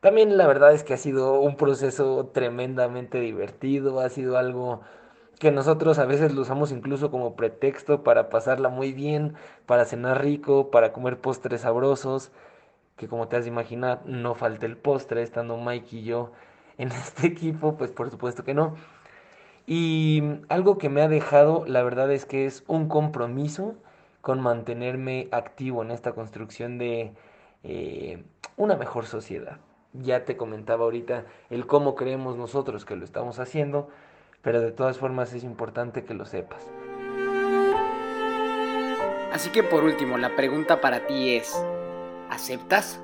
También 0.00 0.36
la 0.36 0.46
verdad 0.46 0.72
es 0.72 0.84
que 0.84 0.94
ha 0.94 0.96
sido 0.98 1.40
un 1.40 1.56
proceso 1.56 2.30
tremendamente 2.34 3.20
divertido, 3.20 4.00
ha 4.00 4.08
sido 4.08 4.38
algo 4.38 4.80
que 5.38 5.50
nosotros 5.50 5.98
a 5.98 6.06
veces 6.06 6.34
lo 6.34 6.42
usamos 6.42 6.72
incluso 6.72 7.10
como 7.10 7.36
pretexto 7.36 8.02
para 8.02 8.30
pasarla 8.30 8.68
muy 8.68 8.92
bien, 8.92 9.34
para 9.66 9.84
cenar 9.84 10.22
rico, 10.22 10.70
para 10.70 10.92
comer 10.92 11.20
postres 11.20 11.62
sabrosos, 11.62 12.32
que 12.96 13.08
como 13.08 13.28
te 13.28 13.36
has 13.36 13.44
de 13.44 13.50
imaginar 13.50 14.02
no 14.06 14.34
falta 14.34 14.66
el 14.66 14.76
postre, 14.76 15.22
estando 15.22 15.56
Mike 15.58 15.96
y 15.96 16.04
yo 16.04 16.32
en 16.78 16.92
este 16.92 17.26
equipo, 17.26 17.76
pues 17.76 17.90
por 17.90 18.10
supuesto 18.10 18.44
que 18.44 18.54
no. 18.54 18.74
Y 19.66 20.22
algo 20.48 20.76
que 20.76 20.88
me 20.88 21.00
ha 21.00 21.08
dejado, 21.08 21.64
la 21.66 21.82
verdad 21.82 22.12
es 22.12 22.26
que 22.26 22.46
es 22.46 22.64
un 22.66 22.88
compromiso 22.88 23.74
con 24.20 24.40
mantenerme 24.40 25.28
activo 25.32 25.82
en 25.82 25.90
esta 25.90 26.12
construcción 26.12 26.78
de 26.78 27.12
eh, 27.62 28.22
una 28.56 28.76
mejor 28.76 29.06
sociedad. 29.06 29.58
Ya 29.92 30.24
te 30.24 30.36
comentaba 30.36 30.84
ahorita 30.84 31.24
el 31.50 31.66
cómo 31.66 31.94
creemos 31.94 32.36
nosotros 32.36 32.84
que 32.84 32.96
lo 32.96 33.04
estamos 33.04 33.38
haciendo, 33.38 33.88
pero 34.42 34.60
de 34.60 34.72
todas 34.72 34.98
formas 34.98 35.32
es 35.32 35.44
importante 35.44 36.04
que 36.04 36.14
lo 36.14 36.26
sepas. 36.26 36.68
Así 39.32 39.50
que 39.50 39.62
por 39.62 39.84
último, 39.84 40.18
la 40.18 40.36
pregunta 40.36 40.80
para 40.80 41.06
ti 41.06 41.36
es, 41.36 41.54
¿aceptas? 42.30 43.00